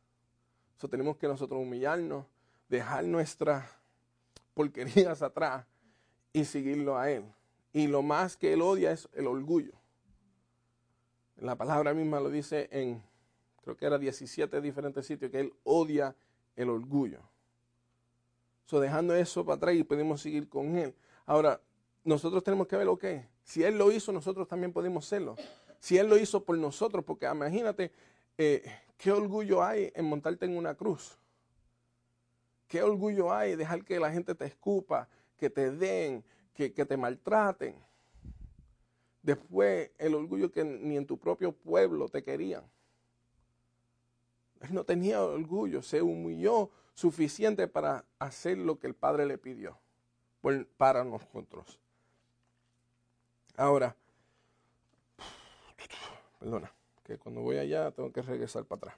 Eso 0.77 0.87
tenemos 0.87 1.17
que 1.17 1.29
nosotros 1.29 1.59
humillarnos, 1.63 2.27
dejar 2.69 3.05
nuestras 3.05 3.65
porquerías 4.53 5.23
atrás 5.23 5.65
y 6.31 6.45
seguirlo 6.45 6.99
a 6.99 7.11
Él. 7.11 7.25
Y 7.73 7.87
lo 7.87 8.03
más 8.03 8.37
que 8.37 8.53
Él 8.53 8.61
odia 8.61 8.93
es 8.93 9.09
el 9.15 9.29
orgullo. 9.29 9.73
La 11.45 11.57
palabra 11.57 11.93
misma 11.93 12.21
lo 12.21 12.31
dice 12.31 12.71
en, 12.73 13.03
creo 13.63 13.77
que 13.77 13.85
era 13.85 13.99
17 13.99 14.63
diferentes 14.63 15.05
sitios, 15.05 15.31
que 15.31 15.41
él 15.41 15.53
odia 15.63 16.17
el 16.57 16.71
orgullo. 16.71 17.21
So, 18.65 18.81
dejando 18.81 19.15
eso 19.15 19.45
para 19.45 19.57
atrás 19.57 19.75
y 19.75 19.85
podemos 19.85 20.23
seguir 20.23 20.49
con 20.49 20.79
él. 20.79 20.95
Ahora, 21.27 21.61
nosotros 22.03 22.43
tenemos 22.43 22.67
que 22.67 22.79
ver, 22.79 22.89
ok, 22.89 23.05
si 23.43 23.63
él 23.63 23.77
lo 23.77 23.93
hizo, 23.93 24.11
nosotros 24.11 24.49
también 24.49 24.73
podemos 24.73 25.05
hacerlo. 25.05 25.37
Si 25.81 25.99
él 25.99 26.09
lo 26.09 26.17
hizo 26.17 26.43
por 26.43 26.57
nosotros, 26.57 27.05
porque 27.05 27.27
imagínate, 27.31 27.93
eh, 28.39 28.65
qué 28.97 29.13
orgullo 29.13 29.63
hay 29.63 29.93
en 29.95 30.07
montarte 30.07 30.47
en 30.47 30.57
una 30.57 30.75
cruz. 30.75 31.19
Qué 32.69 32.83
orgullo 32.83 33.35
hay 33.35 33.55
dejar 33.55 33.85
que 33.85 34.01
la 34.01 34.11
gente 34.11 34.35
te 34.35 34.47
escupa, 34.47 35.11
que 35.37 35.51
te 35.51 35.71
den, 35.73 36.25
que, 36.55 36.73
que 36.73 36.87
te 36.87 36.97
maltraten. 36.97 37.77
Después, 39.25 39.91
el 39.97 40.15
orgullo 40.15 40.53
que 40.53 40.63
ni 40.63 40.99
en 40.99 41.07
tu 41.07 41.17
propio 41.19 41.51
pueblo 41.51 42.11
te 42.11 42.23
querían. 42.23 42.63
Él 44.61 44.75
no 44.75 44.85
tenía 44.85 45.23
orgullo, 45.23 45.81
se 45.81 46.03
humilló 46.03 46.71
suficiente 46.93 47.67
para 47.67 48.05
hacer 48.19 48.59
lo 48.59 48.79
que 48.79 48.87
el 48.87 48.95
Padre 48.95 49.25
le 49.25 49.39
pidió 49.39 49.79
para 50.77 51.05
nosotros. 51.05 51.81
Ahora, 53.57 53.97
perdona, 56.39 56.71
que 57.03 57.17
cuando 57.17 57.41
voy 57.41 57.57
allá 57.57 57.91
tengo 57.93 58.13
que 58.13 58.21
regresar 58.21 58.67
para 58.67 58.77
atrás. 58.77 58.97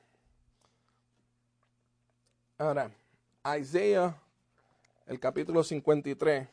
Ahora, 2.58 2.90
Isaías, 3.60 4.12
el 5.06 5.20
capítulo 5.20 5.62
53, 5.62 6.48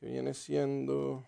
que 0.00 0.06
viene 0.06 0.32
siendo 0.32 1.22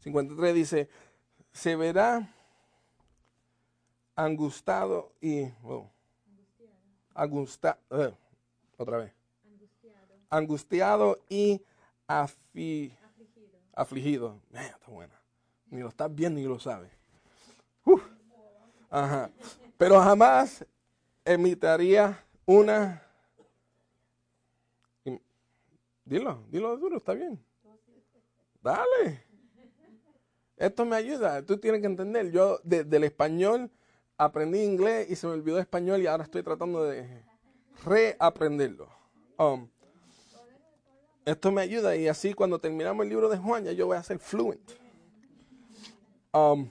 53 0.00 0.54
dice, 0.54 0.88
se 1.52 1.76
verá 1.76 2.28
angustiado 4.16 5.12
y... 5.20 5.44
oh, 5.64 5.88
angusta- 7.14 7.78
eh, 7.90 8.14
otra 8.76 8.98
vez. 8.98 9.12
angustiado, 9.44 10.14
Angustiado 10.30 11.18
y 11.28 11.62
afi- 12.06 12.92
afligido, 13.74 14.40
está 14.52 14.88
buena. 14.88 15.14
Ni 15.70 15.80
lo 15.80 15.88
estás 15.88 16.14
viendo 16.14 16.40
ni 16.40 16.46
lo 16.46 16.58
sabes. 16.58 16.90
Pero 19.76 20.00
jamás 20.00 20.64
emitaría 21.24 22.24
una... 22.46 23.02
Dilo, 26.08 26.42
dilo 26.50 26.74
duro, 26.78 26.96
está 26.96 27.12
bien. 27.12 27.38
Dale. 28.62 29.24
Esto 30.56 30.84
me 30.86 30.96
ayuda. 30.96 31.44
Tú 31.44 31.58
tienes 31.58 31.82
que 31.82 31.86
entender. 31.86 32.30
Yo 32.30 32.58
de- 32.64 32.84
del 32.84 33.04
español 33.04 33.70
aprendí 34.16 34.62
inglés 34.62 35.08
y 35.10 35.16
se 35.16 35.26
me 35.26 35.34
olvidó 35.34 35.58
español 35.58 36.00
y 36.00 36.06
ahora 36.06 36.24
estoy 36.24 36.42
tratando 36.42 36.82
de 36.84 37.22
reaprenderlo. 37.84 38.88
Um, 39.36 39.68
esto 41.26 41.52
me 41.52 41.60
ayuda 41.60 41.94
y 41.94 42.08
así 42.08 42.32
cuando 42.32 42.58
terminamos 42.58 43.04
el 43.04 43.10
libro 43.10 43.28
de 43.28 43.36
Juan 43.36 43.64
ya 43.64 43.72
yo 43.72 43.86
voy 43.86 43.98
a 43.98 44.02
ser 44.02 44.18
fluent. 44.18 44.72
Um, 46.32 46.70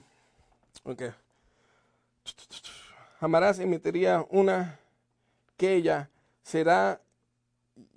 ok. 0.82 1.02
Amarás 3.20 3.60
emitiría 3.60 4.26
una 4.30 4.78
que 5.56 5.74
ella 5.74 6.10
será 6.42 7.00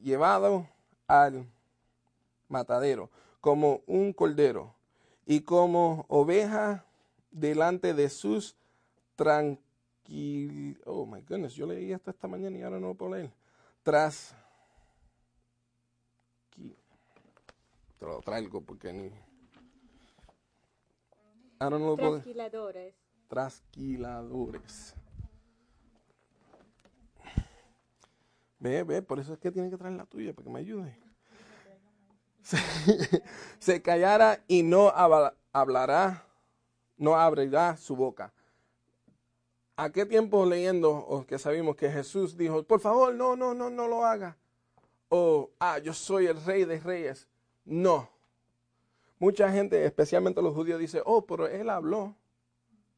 llevado 0.01 0.67
al 1.11 1.45
matadero 2.47 3.09
como 3.41 3.81
un 3.85 4.13
cordero 4.13 4.73
y 5.25 5.41
como 5.41 6.05
oveja 6.07 6.85
delante 7.31 7.93
de 7.93 8.09
sus 8.09 8.55
tranquil 9.15 10.79
oh 10.85 11.05
my 11.05 11.21
goodness 11.21 11.53
yo 11.53 11.65
leí 11.65 11.91
esto 11.91 12.11
esta 12.11 12.27
mañana 12.29 12.57
y 12.57 12.61
ahora 12.61 12.79
no 12.79 12.87
lo 12.87 12.95
puedo 12.95 13.15
leer 13.15 13.31
tras 13.83 14.33
te 17.99 18.05
lo 18.05 18.21
traigo 18.21 18.61
porque 18.61 18.93
ni 18.93 19.11
ahora 21.59 21.77
no 21.77 21.87
lo 21.87 21.97
puedo 21.97 22.13
trasquiladores, 22.13 22.95
trasquiladores. 23.27 24.95
Ve, 28.61 28.83
ve, 28.83 29.01
por 29.01 29.19
eso 29.19 29.33
es 29.33 29.39
que 29.39 29.51
tiene 29.51 29.71
que 29.71 29.77
traer 29.77 29.95
la 29.95 30.05
tuya, 30.05 30.33
para 30.33 30.43
que 30.43 30.51
me 30.51 30.59
ayude. 30.59 31.00
Se, 33.59 33.81
callara 33.81 34.43
y 34.47 34.63
no 34.63 34.89
habla- 34.89 35.35
hablará, 35.53 36.25
no 36.97 37.15
abrirá 37.15 37.77
su 37.77 37.95
boca. 37.95 38.33
¿A 39.75 39.89
qué 39.91 40.05
tiempo 40.05 40.45
leyendo 40.45 40.91
o 40.91 41.25
que 41.25 41.39
sabemos 41.39 41.75
que 41.75 41.89
Jesús 41.89 42.37
dijo, 42.37 42.63
por 42.63 42.79
favor, 42.79 43.13
no, 43.13 43.35
no, 43.35 43.53
no, 43.53 43.69
no 43.69 43.87
lo 43.87 44.05
haga? 44.05 44.37
O, 45.09 45.49
ah, 45.59 45.79
yo 45.79 45.93
soy 45.93 46.27
el 46.27 46.43
rey 46.43 46.65
de 46.65 46.79
reyes. 46.79 47.27
No. 47.65 48.09
Mucha 49.19 49.51
gente, 49.51 49.85
especialmente 49.85 50.41
los 50.41 50.53
judíos, 50.53 50.79
dice, 50.79 51.01
oh, 51.05 51.25
pero 51.25 51.47
él 51.47 51.69
habló. 51.69 52.15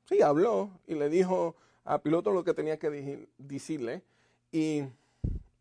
Sí, 0.06 0.22
habló 0.22 0.70
y 0.88 0.96
le 0.96 1.10
dijo 1.10 1.56
a 1.86 2.00
Piloto 2.00 2.32
lo 2.32 2.44
que 2.44 2.54
tenía 2.54 2.78
que 2.78 3.28
decirle. 3.38 4.04
Y 4.52 4.84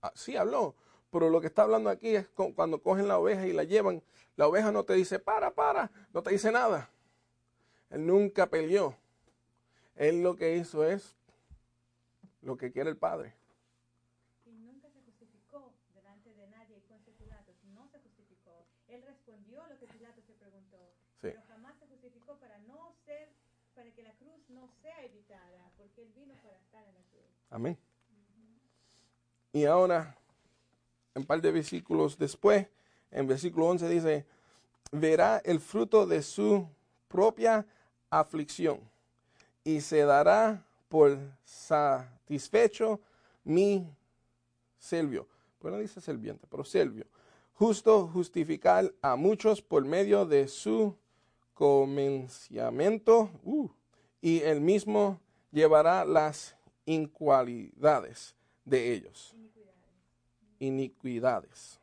ah, 0.03 0.13
sí 0.15 0.37
habló, 0.37 0.75
pero 1.13 1.31
lo 1.31 1.41
que 1.41 1.47
está 1.47 1.63
hablando 1.63 1.91
aquí 1.91 2.17
es 2.17 2.27
cu- 2.31 2.55
cuando 2.55 2.83
cogen 2.83 3.07
la 3.07 3.19
oveja 3.19 3.47
y 3.47 3.53
la 3.53 3.63
llevan. 3.65 4.03
La 4.37 4.49
oveja 4.49 4.73
no 4.73 4.83
te 4.85 4.95
dice, 4.95 5.19
para, 5.21 5.51
para, 5.53 5.91
no 6.13 6.23
te 6.23 6.31
dice 6.31 6.51
nada. 6.51 6.89
Él 7.91 8.07
nunca 8.07 8.47
peleó. 8.47 8.97
Él 9.95 10.23
lo 10.23 10.35
que 10.37 10.57
hizo 10.57 10.85
es 10.85 11.15
lo 12.41 12.57
que 12.57 12.73
quiere 12.73 12.89
el 12.91 12.97
Padre. 12.97 13.35
y 14.47 14.51
nunca 14.53 14.89
se 14.91 15.01
justificó 15.03 15.73
delante 15.95 16.33
de 16.35 16.47
nadie 16.49 16.79
y 16.79 16.81
Poncio 16.81 17.13
Pilatos, 17.13 17.55
no 17.75 17.87
se 17.89 17.99
justificó. 18.01 18.65
Él 18.89 19.03
respondió 19.07 19.65
lo 19.69 19.79
que 19.79 19.87
Pilatos 19.87 20.25
se 20.27 20.33
preguntó, 20.33 20.79
Sí. 21.21 21.29
pero 21.29 21.43
jamás 21.47 21.79
se 21.79 21.87
justificó 21.87 22.37
para 22.39 22.59
no 22.61 22.95
ser, 23.05 23.29
para 23.75 23.91
que 23.93 24.03
la 24.03 24.13
cruz 24.15 24.49
no 24.49 24.67
sea 24.81 25.05
evitada, 25.05 25.71
porque 25.77 26.03
él 26.03 26.13
vino 26.17 26.35
para 26.43 26.57
estar 26.57 26.83
en 26.89 26.95
la 26.95 27.03
cruz. 27.03 27.27
Amén. 27.51 27.79
Y 29.53 29.67
ahora, 29.67 30.17
un 31.15 31.25
par 31.25 31.41
de 31.41 31.53
versículos 31.53 32.19
después, 32.19 32.67
en 33.11 33.27
versículo 33.27 33.67
11 33.67 33.89
dice, 33.89 34.27
verá 34.91 35.41
el 35.45 35.61
fruto 35.61 36.07
de 36.07 36.23
su 36.23 36.67
propia 37.09 37.67
aflicción 38.11 38.81
y 39.65 39.81
se 39.81 40.05
dará 40.05 40.65
por 40.89 41.19
satisfecho 41.45 43.01
mi 43.45 43.87
Silvio. 44.79 45.29
Pues 45.59 45.73
no 45.73 45.81
dice 45.81 46.01
serviente, 46.01 46.47
pero 46.51 46.65
Silvio. 46.65 47.07
Justo 47.55 48.09
justificar 48.09 48.93
a 49.01 49.15
muchos 49.15 49.63
por 49.63 49.85
medio 49.85 50.27
de 50.27 50.49
su 50.49 50.97
comenciamiento 51.55 53.31
uh, 53.45 53.71
y 54.21 54.41
él 54.41 54.61
mismo 54.61 55.21
llevará 55.53 56.05
las 56.05 56.57
incualidades 56.87 58.35
de 58.65 58.93
ellos. 58.93 59.37
Iniquidades. 60.63 61.81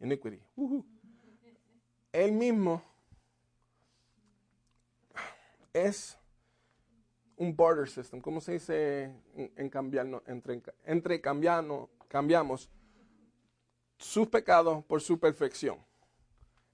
Iniquity. 0.00 0.40
Ujú. 0.56 0.84
Él 2.12 2.32
mismo 2.32 2.82
es 5.72 6.18
un 7.36 7.54
barter 7.54 7.88
system. 7.88 8.20
¿Cómo 8.20 8.40
se 8.40 8.52
dice 8.54 9.04
en, 9.36 9.52
en 9.54 9.70
cambiarnos? 9.70 10.22
Entre, 10.26 10.60
entre 10.84 11.20
cambiarnos, 11.20 11.88
cambiamos 12.08 12.68
sus 13.96 14.26
pecados 14.26 14.84
por 14.86 15.00
su 15.00 15.20
perfección. 15.20 15.78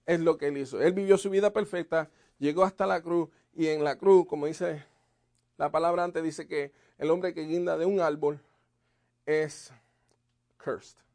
Es 0.06 0.20
lo 0.20 0.38
que 0.38 0.48
él 0.48 0.56
hizo. 0.56 0.80
Él 0.80 0.94
vivió 0.94 1.18
su 1.18 1.28
vida 1.28 1.52
perfecta, 1.52 2.10
llegó 2.38 2.64
hasta 2.64 2.86
la 2.86 3.02
cruz 3.02 3.28
y 3.52 3.66
en 3.66 3.84
la 3.84 3.96
cruz, 3.96 4.26
como 4.26 4.46
dice 4.46 4.86
la 5.58 5.70
palabra 5.70 6.02
antes, 6.02 6.22
dice 6.22 6.48
que 6.48 6.72
el 6.96 7.10
hombre 7.10 7.34
que 7.34 7.42
guinda 7.42 7.76
de 7.76 7.84
un 7.84 8.00
árbol 8.00 8.40
es 9.26 9.70
cursed. 10.56 11.09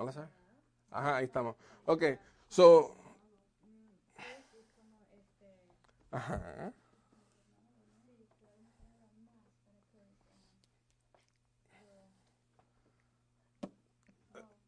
¿No 0.00 0.06
la? 0.06 0.30
Ajá, 0.92 1.16
ahí 1.18 1.26
estamos. 1.26 1.56
Ok, 1.84 2.04
so. 2.48 2.96
Ajá. 6.10 6.72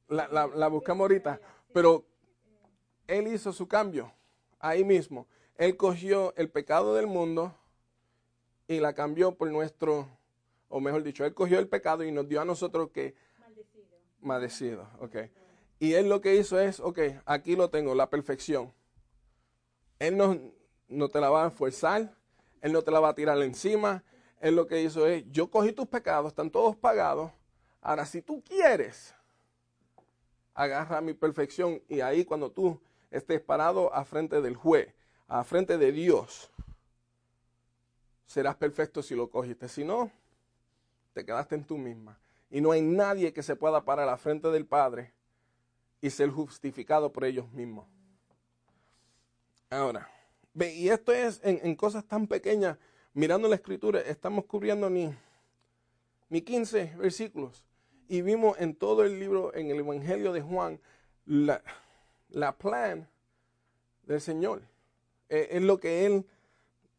La, 0.08 0.28
la, 0.28 0.46
la 0.48 0.68
buscamos 0.68 1.04
ahorita, 1.04 1.40
pero 1.72 2.04
él 3.06 3.28
hizo 3.28 3.54
su 3.54 3.66
cambio 3.66 4.12
ahí 4.58 4.84
mismo. 4.84 5.26
Él 5.56 5.78
cogió 5.78 6.34
el 6.36 6.50
pecado 6.50 6.94
del 6.94 7.06
mundo 7.06 7.56
y 8.68 8.80
la 8.80 8.92
cambió 8.92 9.34
por 9.34 9.50
nuestro, 9.50 10.06
o 10.68 10.78
mejor 10.78 11.02
dicho, 11.02 11.24
él 11.24 11.32
cogió 11.32 11.58
el 11.58 11.68
pecado 11.68 12.04
y 12.04 12.12
nos 12.12 12.28
dio 12.28 12.42
a 12.42 12.44
nosotros 12.44 12.90
que 12.90 13.14
Maldecido. 14.22 14.88
Ok. 15.00 15.16
Y 15.78 15.94
él 15.94 16.08
lo 16.08 16.20
que 16.20 16.36
hizo 16.36 16.60
es, 16.60 16.78
ok, 16.80 16.98
aquí 17.26 17.56
lo 17.56 17.68
tengo, 17.68 17.94
la 17.94 18.08
perfección. 18.08 18.72
Él 19.98 20.16
no, 20.16 20.38
no 20.88 21.08
te 21.08 21.20
la 21.20 21.28
va 21.28 21.46
a 21.46 21.50
forzar, 21.50 22.14
él 22.60 22.72
no 22.72 22.82
te 22.82 22.90
la 22.90 23.00
va 23.00 23.08
a 23.08 23.14
tirar 23.14 23.40
encima. 23.42 24.04
Él 24.40 24.56
lo 24.56 24.66
que 24.66 24.80
hizo 24.80 25.06
es, 25.06 25.24
yo 25.30 25.50
cogí 25.50 25.72
tus 25.72 25.86
pecados, 25.86 26.28
están 26.28 26.50
todos 26.50 26.76
pagados. 26.76 27.32
Ahora, 27.80 28.06
si 28.06 28.22
tú 28.22 28.42
quieres, 28.44 29.14
agarra 30.54 31.00
mi 31.00 31.14
perfección 31.14 31.82
y 31.88 32.00
ahí 32.00 32.24
cuando 32.24 32.50
tú 32.50 32.80
estés 33.10 33.40
parado 33.40 33.92
a 33.92 34.04
frente 34.04 34.40
del 34.40 34.56
juez, 34.56 34.94
a 35.26 35.44
frente 35.44 35.78
de 35.78 35.92
Dios, 35.92 36.50
serás 38.26 38.56
perfecto 38.56 39.02
si 39.02 39.14
lo 39.14 39.30
cogiste. 39.30 39.68
Si 39.68 39.84
no, 39.84 40.10
te 41.12 41.24
quedaste 41.24 41.56
en 41.56 41.64
tú 41.64 41.76
misma. 41.76 42.18
Y 42.52 42.60
no 42.60 42.70
hay 42.70 42.82
nadie 42.82 43.32
que 43.32 43.42
se 43.42 43.56
pueda 43.56 43.82
parar 43.82 44.06
a 44.06 44.12
la 44.12 44.18
frente 44.18 44.48
del 44.48 44.66
Padre 44.66 45.14
y 46.02 46.10
ser 46.10 46.28
justificado 46.28 47.10
por 47.10 47.24
ellos 47.24 47.50
mismos. 47.50 47.86
Ahora, 49.70 50.06
ve, 50.52 50.74
y 50.74 50.90
esto 50.90 51.12
es 51.12 51.40
en, 51.42 51.74
cosas 51.76 52.04
tan 52.04 52.26
pequeñas, 52.26 52.76
mirando 53.14 53.48
la 53.48 53.54
escritura, 53.54 54.00
estamos 54.02 54.44
cubriendo 54.44 54.90
ni, 54.90 55.14
ni 56.28 56.42
15 56.42 56.96
versículos. 56.98 57.66
Y 58.06 58.20
vimos 58.20 58.60
en 58.60 58.76
todo 58.76 59.02
el 59.02 59.18
libro, 59.18 59.54
en 59.54 59.70
el 59.70 59.78
Evangelio 59.78 60.34
de 60.34 60.42
Juan, 60.42 60.78
la, 61.24 61.62
la 62.28 62.58
plan 62.58 63.08
del 64.02 64.20
Señor. 64.20 64.60
Eh, 65.30 65.48
es 65.52 65.62
lo 65.62 65.80
que 65.80 66.04
Él 66.04 66.26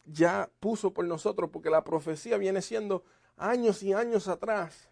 ya 0.05 0.49
puso 0.59 0.95
por 0.95 1.05
nosotros, 1.05 1.51
porque 1.53 1.69
la 1.69 1.83
profecía 1.83 2.37
viene 2.37 2.63
siendo 2.63 3.03
años 3.37 3.83
y 3.83 3.93
años 3.93 4.27
atrás, 4.27 4.89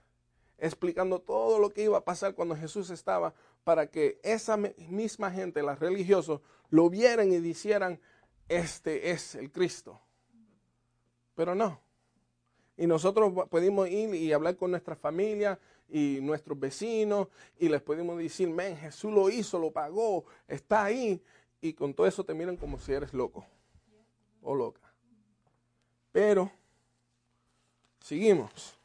explicando 0.61 1.19
todo 1.19 1.59
lo 1.59 1.71
que 1.71 1.83
iba 1.83 1.97
a 1.97 2.05
pasar 2.05 2.35
cuando 2.35 2.55
Jesús 2.55 2.91
estaba, 2.91 3.33
para 3.63 3.87
que 3.87 4.19
esa 4.23 4.55
misma 4.57 5.31
gente, 5.31 5.63
los 5.63 5.79
religiosos, 5.79 6.39
lo 6.69 6.89
vieran 6.89 7.33
y 7.33 7.39
dijeran, 7.39 7.99
este 8.47 9.09
es 9.09 9.35
el 9.35 9.51
Cristo. 9.51 9.99
Pero 11.33 11.55
no. 11.55 11.81
Y 12.77 12.85
nosotros 12.85 13.33
podemos 13.49 13.89
ir 13.89 14.13
y 14.13 14.31
hablar 14.31 14.55
con 14.55 14.71
nuestra 14.71 14.95
familia 14.95 15.59
y 15.89 16.19
nuestros 16.21 16.59
vecinos 16.59 17.27
y 17.57 17.67
les 17.67 17.81
podemos 17.81 18.17
decir, 18.19 18.47
men, 18.47 18.77
Jesús 18.77 19.11
lo 19.11 19.29
hizo, 19.29 19.57
lo 19.57 19.71
pagó, 19.71 20.25
está 20.47 20.85
ahí. 20.85 21.21
Y 21.59 21.73
con 21.73 21.93
todo 21.93 22.05
eso 22.05 22.23
te 22.23 22.33
miran 22.35 22.55
como 22.57 22.77
si 22.77 22.93
eres 22.93 23.13
loco 23.13 23.45
o 24.41 24.53
loca. 24.53 24.81
Pero, 26.11 26.51
seguimos. 27.99 28.80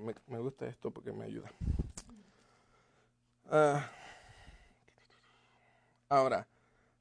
Me, 0.00 0.38
gusta 0.38 0.66
esto 0.66 0.90
porque 0.90 1.12
me 1.12 1.26
ayuda. 1.26 1.50
Ah, 3.50 3.90
ahora, 6.08 6.46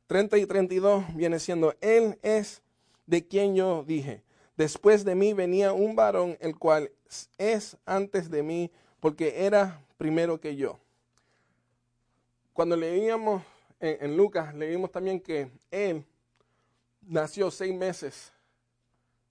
30 0.07 0.37
y 0.37 0.45
32 0.45 1.15
viene 1.15 1.39
siendo, 1.39 1.73
Él 1.79 2.19
es 2.21 2.61
de 3.05 3.25
quien 3.25 3.55
yo 3.55 3.83
dije, 3.83 4.21
después 4.57 5.05
de 5.05 5.15
mí 5.15 5.33
venía 5.33 5.71
un 5.71 5.95
varón, 5.95 6.37
el 6.41 6.57
cual 6.57 6.91
es 7.37 7.77
antes 7.85 8.29
de 8.29 8.43
mí, 8.43 8.69
porque 8.99 9.45
era 9.45 9.81
primero 9.97 10.41
que 10.41 10.55
yo. 10.57 10.77
Cuando 12.51 12.75
leíamos 12.75 13.41
en, 13.79 14.17
Lucas, 14.17 14.53
leímos 14.53 14.91
también 14.91 15.21
que 15.21 15.49
Él 15.71 16.03
nació 17.01 17.49
seis 17.49 17.73
meses 17.73 18.33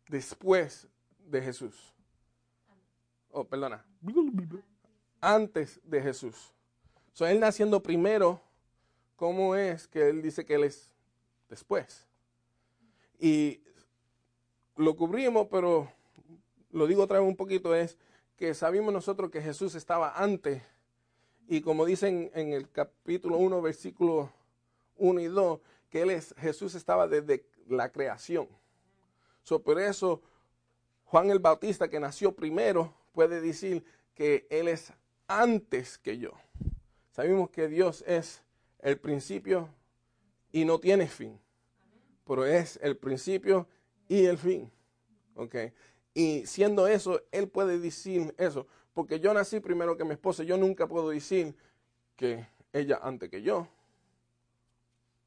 después 0.08 0.88
de 1.18 1.42
Jesús. 1.42 1.92
Oh, 3.40 3.44
perdona. 3.44 3.86
Antes 5.20 5.80
de 5.84 6.02
Jesús. 6.02 6.52
So, 7.12 7.24
él 7.24 7.38
naciendo 7.38 7.80
primero, 7.80 8.40
¿cómo 9.14 9.54
es 9.54 9.86
que 9.86 10.08
él 10.08 10.22
dice 10.22 10.44
que 10.44 10.56
él 10.56 10.64
es 10.64 10.90
después? 11.48 12.08
Y 13.20 13.62
lo 14.74 14.96
cubrimos, 14.96 15.46
pero 15.52 15.88
lo 16.72 16.88
digo 16.88 17.04
otra 17.04 17.20
vez 17.20 17.28
un 17.28 17.36
poquito, 17.36 17.76
es 17.76 17.96
que 18.36 18.54
sabemos 18.54 18.92
nosotros 18.92 19.30
que 19.30 19.40
Jesús 19.40 19.76
estaba 19.76 20.20
antes. 20.20 20.60
Y 21.46 21.60
como 21.60 21.84
dicen 21.84 22.32
en 22.34 22.52
el 22.52 22.68
capítulo 22.68 23.36
1, 23.36 23.62
versículo 23.62 24.32
1 24.96 25.20
y 25.20 25.26
2, 25.26 25.60
que 25.90 26.02
él 26.02 26.10
es, 26.10 26.34
Jesús 26.38 26.74
estaba 26.74 27.06
desde 27.06 27.46
la 27.68 27.92
creación. 27.92 28.48
So, 29.44 29.62
por 29.62 29.78
eso 29.78 30.22
Juan 31.04 31.30
el 31.30 31.38
Bautista, 31.38 31.88
que 31.88 32.00
nació 32.00 32.32
primero, 32.32 32.98
puede 33.18 33.40
decir 33.40 33.82
que 34.14 34.46
Él 34.48 34.68
es 34.68 34.92
antes 35.26 35.98
que 35.98 36.18
yo. 36.18 36.30
Sabemos 37.10 37.50
que 37.50 37.66
Dios 37.66 38.04
es 38.06 38.44
el 38.78 38.96
principio 38.96 39.68
y 40.52 40.64
no 40.64 40.78
tiene 40.78 41.08
fin, 41.08 41.36
pero 42.24 42.46
es 42.46 42.78
el 42.80 42.96
principio 42.96 43.66
y 44.06 44.26
el 44.26 44.38
fin. 44.38 44.70
Okay. 45.34 45.72
Y 46.14 46.46
siendo 46.46 46.86
eso, 46.86 47.20
Él 47.32 47.48
puede 47.48 47.80
decir 47.80 48.32
eso, 48.38 48.68
porque 48.94 49.18
yo 49.18 49.34
nací 49.34 49.58
primero 49.58 49.96
que 49.96 50.04
mi 50.04 50.12
esposa, 50.12 50.44
yo 50.44 50.56
nunca 50.56 50.86
puedo 50.86 51.10
decir 51.10 51.56
que 52.14 52.46
ella 52.72 53.00
antes 53.02 53.28
que 53.28 53.42
yo. 53.42 53.66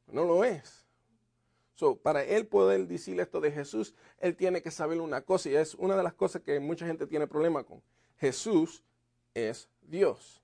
No 0.08 0.24
lo 0.24 0.46
es. 0.46 0.86
Para 2.04 2.24
él 2.24 2.48
poder 2.48 2.88
decir 2.88 3.20
esto 3.20 3.42
de 3.42 3.52
Jesús, 3.52 3.96
él 4.20 4.36
tiene 4.36 4.62
que 4.62 4.72
saber 4.72 5.02
una 5.02 5.22
cosa 5.22 5.50
y 5.50 5.56
es 5.56 5.74
una 5.76 5.98
de 5.98 6.04
las 6.04 6.14
cosas 6.14 6.42
que 6.42 6.60
mucha 6.60 6.86
gente 6.86 7.08
tiene 7.08 7.28
problema 7.28 7.64
con. 7.64 7.82
Jesús 8.18 8.84
es 9.34 9.68
Dios. 9.82 10.42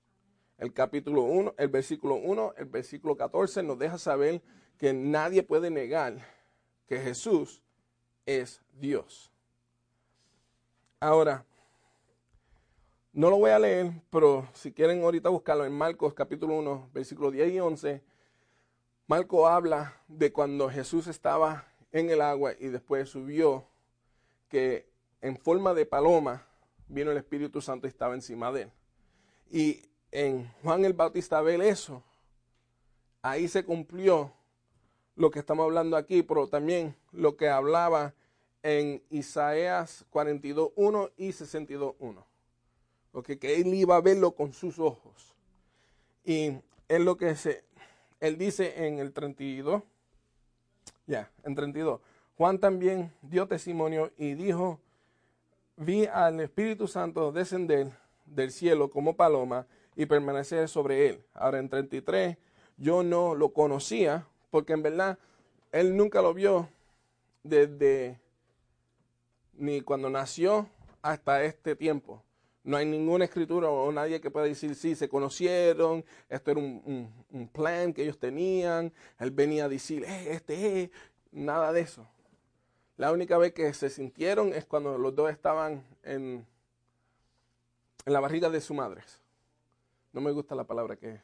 El 0.58 0.72
capítulo 0.72 1.22
1, 1.22 1.54
el 1.56 1.68
versículo 1.68 2.16
1, 2.16 2.54
el 2.56 2.64
versículo 2.64 3.16
14 3.16 3.62
nos 3.62 3.78
deja 3.78 3.98
saber 3.98 4.42
que 4.76 4.92
nadie 4.92 5.44
puede 5.44 5.70
negar 5.70 6.18
que 6.88 6.98
Jesús 6.98 7.62
es 8.26 8.60
Dios. 8.72 9.32
Ahora, 10.98 11.44
no 13.12 13.30
lo 13.30 13.38
voy 13.38 13.50
a 13.50 13.58
leer, 13.58 13.92
pero 14.10 14.48
si 14.54 14.72
quieren 14.72 15.02
ahorita 15.02 15.28
buscarlo 15.28 15.64
en 15.64 15.72
Marcos 15.72 16.14
capítulo 16.14 16.56
1, 16.56 16.90
versículo 16.92 17.30
10 17.30 17.52
y 17.52 17.60
11, 17.60 18.02
Marco 19.08 19.48
habla 19.48 19.96
de 20.06 20.30
cuando 20.32 20.68
Jesús 20.68 21.06
estaba 21.06 21.66
en 21.92 22.10
el 22.10 22.20
agua 22.20 22.52
y 22.60 22.66
después 22.66 23.08
subió, 23.08 23.64
que 24.50 24.86
en 25.22 25.38
forma 25.38 25.72
de 25.72 25.86
paloma 25.86 26.46
vino 26.88 27.10
el 27.10 27.16
Espíritu 27.16 27.62
Santo 27.62 27.86
y 27.86 27.88
estaba 27.88 28.12
encima 28.12 28.52
de 28.52 28.62
él. 28.62 28.72
Y 29.50 29.82
en 30.12 30.52
Juan 30.62 30.84
el 30.84 30.92
Bautista 30.92 31.40
ve 31.40 31.56
eso. 31.66 32.02
Ahí 33.22 33.48
se 33.48 33.64
cumplió 33.64 34.30
lo 35.16 35.30
que 35.30 35.38
estamos 35.38 35.64
hablando 35.64 35.96
aquí, 35.96 36.22
pero 36.22 36.46
también 36.46 36.94
lo 37.10 37.34
que 37.34 37.48
hablaba 37.48 38.12
en 38.62 39.02
Isaías 39.08 40.04
42.1 40.12 41.12
y 41.16 41.28
62.1. 41.28 42.24
Porque 43.10 43.38
que 43.38 43.56
él 43.56 43.72
iba 43.72 43.96
a 43.96 44.02
verlo 44.02 44.32
con 44.32 44.52
sus 44.52 44.78
ojos. 44.78 45.34
Y 46.26 46.58
es 46.88 47.00
lo 47.00 47.16
que 47.16 47.34
se, 47.36 47.64
él 48.20 48.38
dice 48.38 48.86
en 48.86 48.98
el 48.98 49.12
32, 49.12 49.82
ya, 51.06 51.30
en 51.44 51.54
32, 51.54 52.00
Juan 52.36 52.58
también 52.58 53.12
dio 53.22 53.48
testimonio 53.48 54.12
y 54.16 54.34
dijo, 54.34 54.80
vi 55.76 56.06
al 56.06 56.40
Espíritu 56.40 56.86
Santo 56.86 57.32
descender 57.32 57.90
del 58.26 58.50
cielo 58.50 58.90
como 58.90 59.16
paloma 59.16 59.66
y 59.96 60.06
permanecer 60.06 60.68
sobre 60.68 61.08
él. 61.08 61.24
Ahora 61.34 61.58
en 61.58 61.68
33, 61.68 62.36
yo 62.76 63.02
no 63.02 63.34
lo 63.34 63.52
conocía 63.52 64.26
porque 64.50 64.72
en 64.72 64.82
verdad 64.82 65.18
él 65.72 65.96
nunca 65.96 66.22
lo 66.22 66.34
vio 66.34 66.68
desde 67.42 68.20
ni 69.54 69.80
cuando 69.80 70.08
nació 70.08 70.68
hasta 71.02 71.42
este 71.42 71.74
tiempo. 71.74 72.22
No 72.68 72.76
hay 72.76 72.84
ninguna 72.84 73.24
escritura 73.24 73.70
o 73.70 73.90
nadie 73.90 74.20
que 74.20 74.30
pueda 74.30 74.44
decir, 74.44 74.74
sí, 74.74 74.94
se 74.94 75.08
conocieron, 75.08 76.04
esto 76.28 76.50
era 76.50 76.60
un, 76.60 77.48
plan 77.50 77.94
que 77.94 78.02
ellos 78.02 78.18
tenían, 78.18 78.92
él 79.18 79.30
venía 79.30 79.64
a 79.64 79.68
decir, 79.70 80.04
eh, 80.04 80.32
este 80.32 80.82
es, 80.82 80.90
nada 81.32 81.72
de 81.72 81.80
eso. 81.80 82.06
La 82.98 83.10
única 83.10 83.38
vez 83.38 83.54
que 83.54 83.72
se 83.72 83.88
sintieron 83.88 84.52
es 84.52 84.66
cuando 84.66 84.98
los 84.98 85.14
dos 85.14 85.30
estaban 85.30 85.82
en, 86.02 86.46
en 88.04 88.12
la 88.12 88.20
barriga 88.20 88.50
de 88.50 88.60
su 88.60 88.74
madre. 88.74 89.00
No 90.12 90.20
me 90.20 90.30
gusta 90.30 90.54
la 90.54 90.64
palabra 90.64 90.96
que 90.96 91.22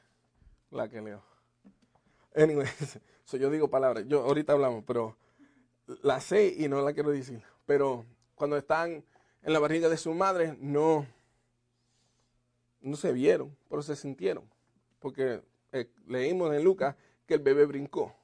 la 0.70 0.88
que 0.88 1.02
leo. 1.02 1.22
Anyway, 2.34 2.68
so 3.26 3.36
yo 3.36 3.50
digo 3.50 3.68
palabras, 3.68 4.06
yo 4.08 4.22
ahorita 4.22 4.54
hablamos, 4.54 4.82
pero 4.86 5.18
la 6.02 6.22
sé 6.22 6.54
y 6.56 6.68
no 6.68 6.80
la 6.80 6.94
quiero 6.94 7.10
decir. 7.10 7.42
Pero 7.66 8.06
cuando 8.34 8.56
están 8.56 9.04
en 9.42 9.52
la 9.52 9.58
barriga 9.58 9.90
de 9.90 9.98
su 9.98 10.14
madre, 10.14 10.56
no, 10.58 11.06
no 12.84 12.96
se 12.96 13.12
vieron, 13.12 13.56
pero 13.68 13.82
se 13.82 13.96
sintieron. 13.96 14.44
Porque 15.00 15.42
eh, 15.72 15.90
leímos 16.06 16.54
en 16.54 16.62
Lucas 16.62 16.94
que 17.26 17.34
el 17.34 17.40
bebé 17.40 17.64
brincó. 17.64 18.14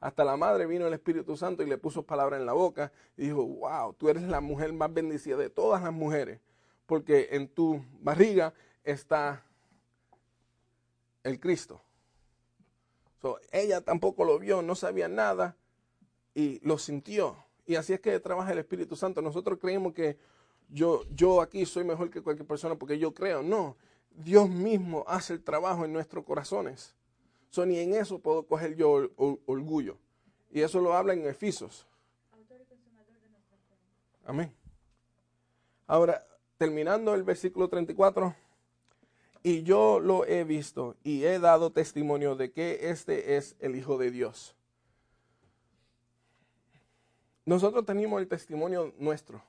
Hasta 0.00 0.24
la 0.24 0.36
madre 0.36 0.66
vino 0.66 0.86
el 0.86 0.94
Espíritu 0.94 1.36
Santo 1.36 1.62
y 1.62 1.66
le 1.66 1.78
puso 1.78 2.02
palabras 2.02 2.40
en 2.40 2.46
la 2.46 2.54
boca 2.54 2.90
y 3.16 3.26
dijo, 3.26 3.46
wow, 3.46 3.92
tú 3.92 4.08
eres 4.08 4.24
la 4.24 4.40
mujer 4.40 4.72
más 4.72 4.92
bendecida 4.92 5.36
de 5.36 5.48
todas 5.48 5.82
las 5.82 5.92
mujeres, 5.92 6.40
porque 6.86 7.28
en 7.32 7.46
tu 7.48 7.84
barriga 8.00 8.52
está 8.82 9.44
el 11.22 11.38
Cristo. 11.38 11.80
ella 13.52 13.82
tampoco 13.82 14.24
lo 14.24 14.38
vio, 14.40 14.62
no 14.62 14.74
sabía 14.74 15.06
nada 15.06 15.56
y 16.34 16.58
lo 16.66 16.78
sintió. 16.78 17.36
Y 17.64 17.76
así 17.76 17.92
es 17.92 18.00
que 18.00 18.18
trabaja 18.18 18.52
el 18.52 18.58
Espíritu 18.58 18.96
Santo. 18.96 19.22
Nosotros 19.22 19.58
creemos 19.60 19.92
que 19.92 20.18
yo, 20.72 21.04
yo 21.14 21.42
aquí 21.42 21.66
soy 21.66 21.84
mejor 21.84 22.10
que 22.10 22.22
cualquier 22.22 22.46
persona 22.46 22.74
porque 22.76 22.98
yo 22.98 23.12
creo. 23.12 23.42
No, 23.42 23.76
Dios 24.10 24.48
mismo 24.48 25.04
hace 25.06 25.34
el 25.34 25.42
trabajo 25.42 25.84
en 25.84 25.92
nuestros 25.92 26.24
corazones. 26.24 26.94
So, 27.50 27.66
ni 27.66 27.78
en 27.78 27.94
eso 27.94 28.18
puedo 28.18 28.46
coger 28.46 28.74
yo 28.74 29.10
orgullo. 29.46 29.98
Y 30.50 30.62
eso 30.62 30.80
lo 30.80 30.94
habla 30.94 31.12
en 31.12 31.26
Efesios. 31.26 31.86
Amén. 34.24 34.52
Ahora, 35.86 36.26
terminando 36.56 37.14
el 37.14 37.22
versículo 37.22 37.68
34. 37.68 38.34
Y 39.42 39.64
yo 39.64 39.98
lo 40.00 40.24
he 40.24 40.44
visto 40.44 40.96
y 41.02 41.24
he 41.24 41.38
dado 41.38 41.72
testimonio 41.72 42.36
de 42.36 42.52
que 42.52 42.90
este 42.90 43.36
es 43.36 43.56
el 43.58 43.76
Hijo 43.76 43.98
de 43.98 44.10
Dios. 44.10 44.54
Nosotros 47.44 47.84
tenemos 47.84 48.20
el 48.20 48.28
testimonio 48.28 48.94
nuestro 48.98 49.42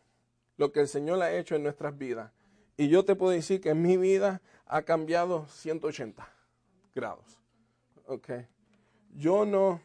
lo 0.58 0.72
que 0.72 0.82
el 0.82 0.88
Señor 0.88 1.22
ha 1.22 1.36
hecho 1.36 1.56
en 1.56 1.64
nuestras 1.64 1.98
vidas. 1.98 2.32
Y 2.78 2.90
yo 2.90 3.06
te 3.06 3.16
puedo 3.16 3.32
decir 3.32 3.62
que 3.62 3.74
mi 3.74 3.98
vida 3.98 4.42
ha 4.66 4.82
cambiado 4.84 5.46
180 5.48 6.28
grados. 6.96 7.40
Ok. 8.08 8.30
Yo 9.16 9.46
no 9.46 9.82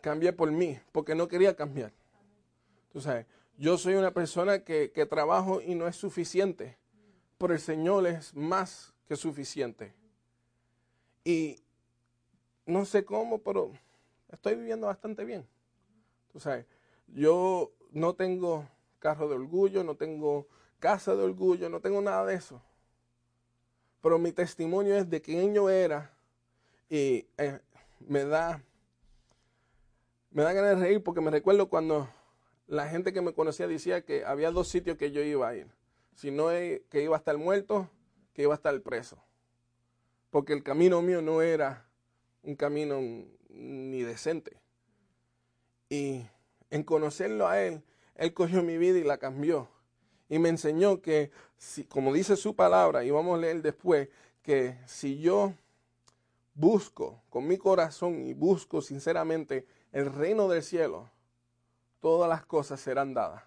cambié 0.00 0.32
por 0.32 0.50
mí, 0.50 0.78
porque 0.92 1.14
no 1.14 1.28
quería 1.28 1.54
cambiar. 1.56 1.92
Tú 2.92 3.00
sabes, 3.00 3.26
yo 3.56 3.78
soy 3.78 3.94
una 3.94 4.12
persona 4.12 4.64
que, 4.64 4.92
que 4.92 5.06
trabajo 5.06 5.60
y 5.60 5.74
no 5.74 5.86
es 5.86 5.96
suficiente, 5.96 6.76
pero 7.38 7.54
el 7.54 7.60
Señor 7.60 8.06
es 8.06 8.34
más 8.34 8.94
que 9.06 9.16
suficiente. 9.16 9.94
Y 11.24 11.56
no 12.66 12.84
sé 12.84 13.04
cómo, 13.04 13.38
pero 13.38 13.72
estoy 14.30 14.56
viviendo 14.56 14.86
bastante 14.86 15.24
bien. 15.24 15.46
Tú 16.32 16.40
sabes, 16.40 16.66
yo 17.06 17.72
no 17.94 18.14
tengo 18.14 18.68
carro 18.98 19.28
de 19.28 19.36
orgullo, 19.36 19.84
no 19.84 19.96
tengo 19.96 20.48
casa 20.80 21.14
de 21.14 21.22
orgullo, 21.22 21.68
no 21.68 21.80
tengo 21.80 22.02
nada 22.02 22.26
de 22.26 22.34
eso. 22.34 22.60
Pero 24.02 24.18
mi 24.18 24.32
testimonio 24.32 24.96
es 24.96 25.08
de 25.08 25.22
quién 25.22 25.54
yo 25.54 25.70
era 25.70 26.12
y 26.90 27.26
eh, 27.38 27.60
me 28.00 28.24
da 28.24 28.62
me 30.30 30.42
da 30.42 30.52
ganas 30.52 30.76
de 30.76 30.84
reír 30.84 31.02
porque 31.02 31.20
me 31.20 31.30
recuerdo 31.30 31.68
cuando 31.68 32.08
la 32.66 32.88
gente 32.88 33.12
que 33.12 33.22
me 33.22 33.32
conocía 33.32 33.68
decía 33.68 34.04
que 34.04 34.24
había 34.24 34.50
dos 34.50 34.68
sitios 34.68 34.98
que 34.98 35.12
yo 35.12 35.22
iba 35.22 35.48
a 35.48 35.54
ir. 35.54 35.68
Si 36.14 36.32
no 36.32 36.50
es 36.50 36.80
que 36.90 37.02
iba 37.02 37.14
a 37.14 37.18
estar 37.18 37.38
muerto, 37.38 37.88
que 38.32 38.42
iba 38.42 38.52
a 38.52 38.56
estar 38.56 38.78
preso. 38.82 39.22
Porque 40.30 40.52
el 40.52 40.64
camino 40.64 41.00
mío 41.02 41.22
no 41.22 41.40
era 41.40 41.86
un 42.42 42.56
camino 42.56 43.00
ni 43.48 44.02
decente. 44.02 44.60
Y 45.88 46.26
en 46.74 46.82
conocerlo 46.82 47.46
a 47.46 47.62
Él, 47.62 47.84
Él 48.16 48.34
cogió 48.34 48.60
mi 48.64 48.76
vida 48.78 48.98
y 48.98 49.04
la 49.04 49.18
cambió. 49.18 49.68
Y 50.28 50.40
me 50.40 50.48
enseñó 50.48 51.00
que, 51.00 51.30
si, 51.56 51.84
como 51.84 52.12
dice 52.12 52.36
su 52.36 52.56
palabra, 52.56 53.04
y 53.04 53.12
vamos 53.12 53.38
a 53.38 53.40
leer 53.42 53.62
después, 53.62 54.08
que 54.42 54.76
si 54.84 55.20
yo 55.20 55.54
busco 56.52 57.22
con 57.30 57.46
mi 57.46 57.58
corazón 57.58 58.26
y 58.26 58.34
busco 58.34 58.82
sinceramente 58.82 59.68
el 59.92 60.12
reino 60.12 60.48
del 60.48 60.64
cielo, 60.64 61.08
todas 62.00 62.28
las 62.28 62.44
cosas 62.44 62.80
serán 62.80 63.14
dadas. 63.14 63.44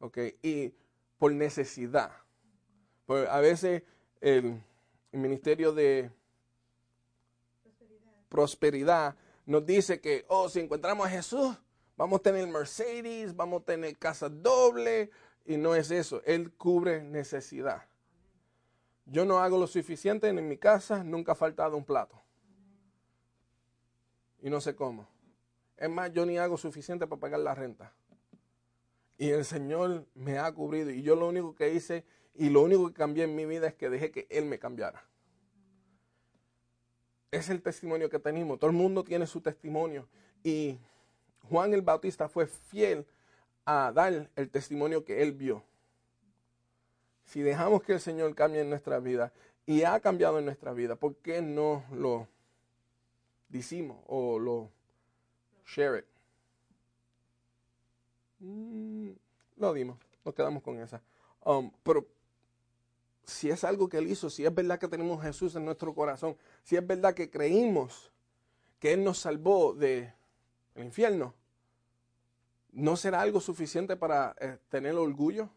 ¿Ok? 0.00 0.18
Y 0.42 0.74
por 1.16 1.30
necesidad. 1.30 2.10
Pues 3.06 3.28
a 3.28 3.38
veces 3.38 3.84
el, 4.20 4.60
ministerio 5.12 5.72
de 5.72 6.10
prosperidad. 8.28 9.14
nos 9.46 9.64
dice 9.64 10.00
que, 10.00 10.24
oh, 10.26 10.48
si 10.48 10.58
encontramos 10.58 11.06
a 11.06 11.10
Jesús, 11.10 11.56
vamos 11.98 12.20
a 12.20 12.22
tener 12.22 12.46
Mercedes, 12.46 13.36
vamos 13.36 13.62
a 13.62 13.64
tener 13.66 13.98
casa 13.98 14.28
doble, 14.30 15.10
y 15.44 15.56
no 15.56 15.74
es 15.74 15.90
eso, 15.90 16.22
Él 16.24 16.52
cubre 16.52 17.02
necesidad. 17.02 17.86
Yo 19.04 19.24
no 19.24 19.40
hago 19.40 19.58
lo 19.58 19.66
suficiente 19.66 20.28
en 20.28 20.48
mi 20.48 20.56
casa, 20.56 21.02
nunca 21.02 21.32
ha 21.32 21.34
faltado 21.34 21.76
un 21.76 21.84
plato. 21.84 22.22
Y 24.40 24.48
no 24.48 24.60
sé 24.60 24.76
cómo. 24.76 25.08
Es 25.76 25.90
más, 25.90 26.12
yo 26.12 26.24
ni 26.24 26.38
hago 26.38 26.56
suficiente 26.56 27.06
para 27.06 27.20
pagar 27.20 27.40
la 27.40 27.54
renta. 27.54 27.92
Y 29.16 29.30
el 29.30 29.44
Señor 29.44 30.06
me 30.14 30.38
ha 30.38 30.52
cubrido. 30.52 30.90
Y 30.90 31.02
yo 31.02 31.16
lo 31.16 31.26
único 31.26 31.56
que 31.56 31.72
hice 31.72 32.04
y 32.34 32.50
lo 32.50 32.62
único 32.62 32.86
que 32.88 32.94
cambié 32.94 33.24
en 33.24 33.34
mi 33.34 33.46
vida 33.46 33.66
es 33.66 33.74
que 33.74 33.90
dejé 33.90 34.12
que 34.12 34.26
Él 34.30 34.44
me 34.44 34.58
cambiara. 34.58 35.04
Es 37.30 37.48
el 37.48 37.62
testimonio 37.62 38.08
que 38.08 38.18
tenemos. 38.18 38.58
Todo 38.60 38.70
el 38.70 38.76
mundo 38.76 39.02
tiene 39.02 39.26
su 39.26 39.40
testimonio. 39.40 40.06
Y 40.44 40.78
Juan 41.48 41.74
el 41.74 41.82
Bautista 41.82 42.28
fue 42.28 42.46
fiel 42.46 43.06
a 43.64 43.92
dar 43.92 44.30
el 44.34 44.50
testimonio 44.50 45.04
que 45.04 45.22
él 45.22 45.32
vio. 45.32 45.62
Si 47.24 47.42
dejamos 47.42 47.82
que 47.82 47.92
el 47.92 48.00
Señor 48.00 48.34
cambie 48.34 48.62
en 48.62 48.70
nuestra 48.70 48.98
vida 49.00 49.32
y 49.66 49.82
ha 49.82 50.00
cambiado 50.00 50.38
en 50.38 50.46
nuestra 50.46 50.72
vida, 50.72 50.96
¿por 50.96 51.16
qué 51.16 51.42
no 51.42 51.84
lo 51.92 52.26
decimos 53.48 53.98
o 54.06 54.38
lo 54.38 54.70
share 55.66 55.98
it? 55.98 56.04
Mm, 58.40 59.10
lo 59.56 59.74
dimos, 59.74 59.98
nos 60.24 60.34
quedamos 60.34 60.62
con 60.62 60.80
esa. 60.80 61.02
Um, 61.44 61.70
pero 61.82 62.06
si 63.24 63.50
es 63.50 63.62
algo 63.64 63.88
que 63.88 63.98
Él 63.98 64.06
hizo, 64.06 64.30
si 64.30 64.46
es 64.46 64.54
verdad 64.54 64.78
que 64.78 64.88
tenemos 64.88 65.22
Jesús 65.22 65.54
en 65.56 65.64
nuestro 65.66 65.94
corazón, 65.94 66.36
si 66.62 66.76
es 66.76 66.86
verdad 66.86 67.14
que 67.14 67.30
creímos 67.30 68.10
que 68.78 68.94
Él 68.94 69.04
nos 69.04 69.18
salvó 69.18 69.74
del 70.74 70.84
infierno, 70.84 71.34
¿no 72.72 72.96
será 72.96 73.20
algo 73.20 73.40
suficiente 73.40 73.96
para 73.96 74.34
eh, 74.40 74.58
tener 74.68 74.94
orgullo? 74.94 75.50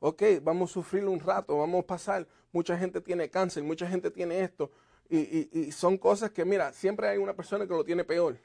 Ok, 0.00 0.22
vamos 0.42 0.70
a 0.70 0.74
sufrir 0.74 1.06
un 1.06 1.18
rato, 1.18 1.56
vamos 1.56 1.82
a 1.84 1.86
pasar. 1.86 2.26
Mucha 2.52 2.76
gente 2.76 3.00
tiene 3.00 3.30
cáncer, 3.30 3.62
mucha 3.62 3.88
gente 3.88 4.10
tiene 4.10 4.40
esto. 4.40 4.70
Y, 5.08 5.70
son 5.72 5.98
cosas 5.98 6.30
que, 6.30 6.44
mira, 6.44 6.72
siempre 6.72 7.08
hay 7.08 7.18
una 7.18 7.34
persona 7.34 7.66
que 7.66 7.72
lo 7.72 7.84
tiene 7.84 8.04
peor. 8.04 8.36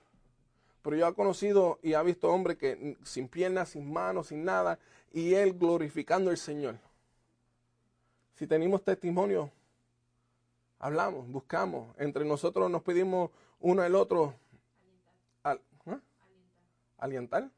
Pero 0.81 0.95
yo 0.95 1.07
he 1.07 1.13
conocido 1.13 1.79
y 1.81 1.93
he 1.93 2.03
visto 2.03 2.29
hombres 2.29 2.57
que 2.57 2.97
sin 3.03 3.27
piernas, 3.27 3.69
sin 3.69 3.91
manos, 3.91 4.27
sin 4.27 4.43
nada, 4.43 4.79
y 5.11 5.33
él 5.33 5.53
glorificando 5.53 6.29
al 6.29 6.37
Señor. 6.37 6.77
Si 8.35 8.47
tenemos 8.47 8.83
testimonio, 8.83 9.51
hablamos, 10.79 11.27
buscamos, 11.27 11.93
entre 11.97 12.23
nosotros 12.23 12.71
nos 12.71 12.83
pedimos 12.83 13.31
uno 13.59 13.81
al 13.81 13.95
otro. 13.95 14.33
Al, 16.99 17.11
¿eh? 17.11 17.15
Alientar. 17.15 17.51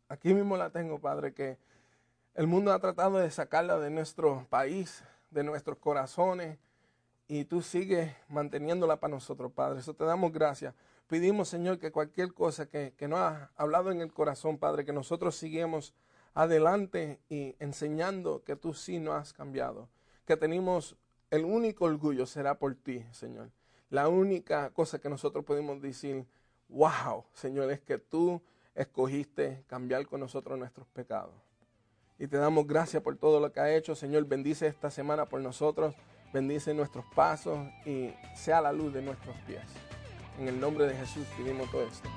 aquí 0.09 0.34
mismo 0.34 0.57
la 0.57 0.70
tengo, 0.70 0.99
Padre, 0.99 1.34
que 1.34 1.57
el 2.36 2.45
mundo 2.45 2.74
ha 2.74 2.80
tratado 2.80 3.20
de 3.20 3.32
sacarla 3.32 3.80
de 3.80 3.89
nuestro 3.89 4.45
país, 4.49 5.01
de 5.32 5.43
nuestros 5.43 5.78
corazones, 5.78 6.59
y 7.30 7.45
tú 7.45 7.61
sigues 7.61 8.13
manteniéndola 8.28 8.97
para 8.97 9.13
nosotros, 9.13 9.49
Padre. 9.53 9.80
Eso 9.80 9.93
te 9.93 10.03
damos 10.03 10.34
gracias. 10.34 10.74
Pedimos, 11.08 11.47
Señor, 11.49 11.80
que 11.80 11.91
cualquier 11.91 12.34
cosa 12.34 12.68
que, 12.68 12.93
que 12.97 13.08
no 13.08 13.18
ha 13.18 13.51
hablado 13.55 13.91
en 13.91 14.01
el 14.01 14.14
corazón, 14.14 14.58
Padre, 14.58 14.86
que 14.86 14.93
nosotros 14.93 15.36
sigamos 15.36 15.93
adelante 16.34 17.20
y 17.30 17.55
enseñando 17.60 18.43
que 18.43 18.55
tú 18.55 18.74
sí 18.74 18.99
no 18.99 19.14
has 19.14 19.34
cambiado. 19.34 19.89
Que 20.26 20.38
tenemos 20.38 20.97
el 21.32 21.45
único 21.45 21.86
orgullo 21.86 22.26
será 22.26 22.60
por 22.60 22.76
ti, 22.76 23.05
Señor. 23.12 23.51
La 23.89 24.08
única 24.08 24.70
cosa 24.72 24.99
que 24.99 25.10
nosotros 25.10 25.43
podemos 25.45 25.82
decir, 25.82 26.26
wow, 26.70 27.26
Señor, 27.34 27.72
es 27.72 27.80
que 27.82 27.97
tú 27.97 28.41
escogiste 28.76 29.64
cambiar 29.68 30.05
con 30.08 30.20
nosotros 30.20 30.58
nuestros 30.60 30.88
pecados. 30.88 31.34
Y 32.20 32.28
te 32.28 32.38
damos 32.38 32.68
gracias 32.68 33.03
por 33.03 33.16
todo 33.18 33.39
lo 33.39 33.51
que 33.51 33.60
ha 33.60 33.76
hecho. 33.76 33.95
Señor, 33.95 34.26
bendice 34.26 34.68
esta 34.68 34.89
semana 34.89 35.26
por 35.26 35.41
nosotros. 35.41 35.95
Bendice 36.34 36.74
nuestros 36.74 37.05
pasos 37.16 37.58
y 37.86 38.14
sea 38.36 38.62
la 38.62 38.72
luz 38.72 38.93
de 38.93 39.01
nuestros 39.01 39.36
pies. 39.47 39.64
En 40.39 40.47
el 40.47 40.59
nombre 40.59 40.85
de 40.85 40.95
Jesús 40.95 41.25
pedimos 41.35 41.69
todo 41.71 41.83
esto. 41.83 42.09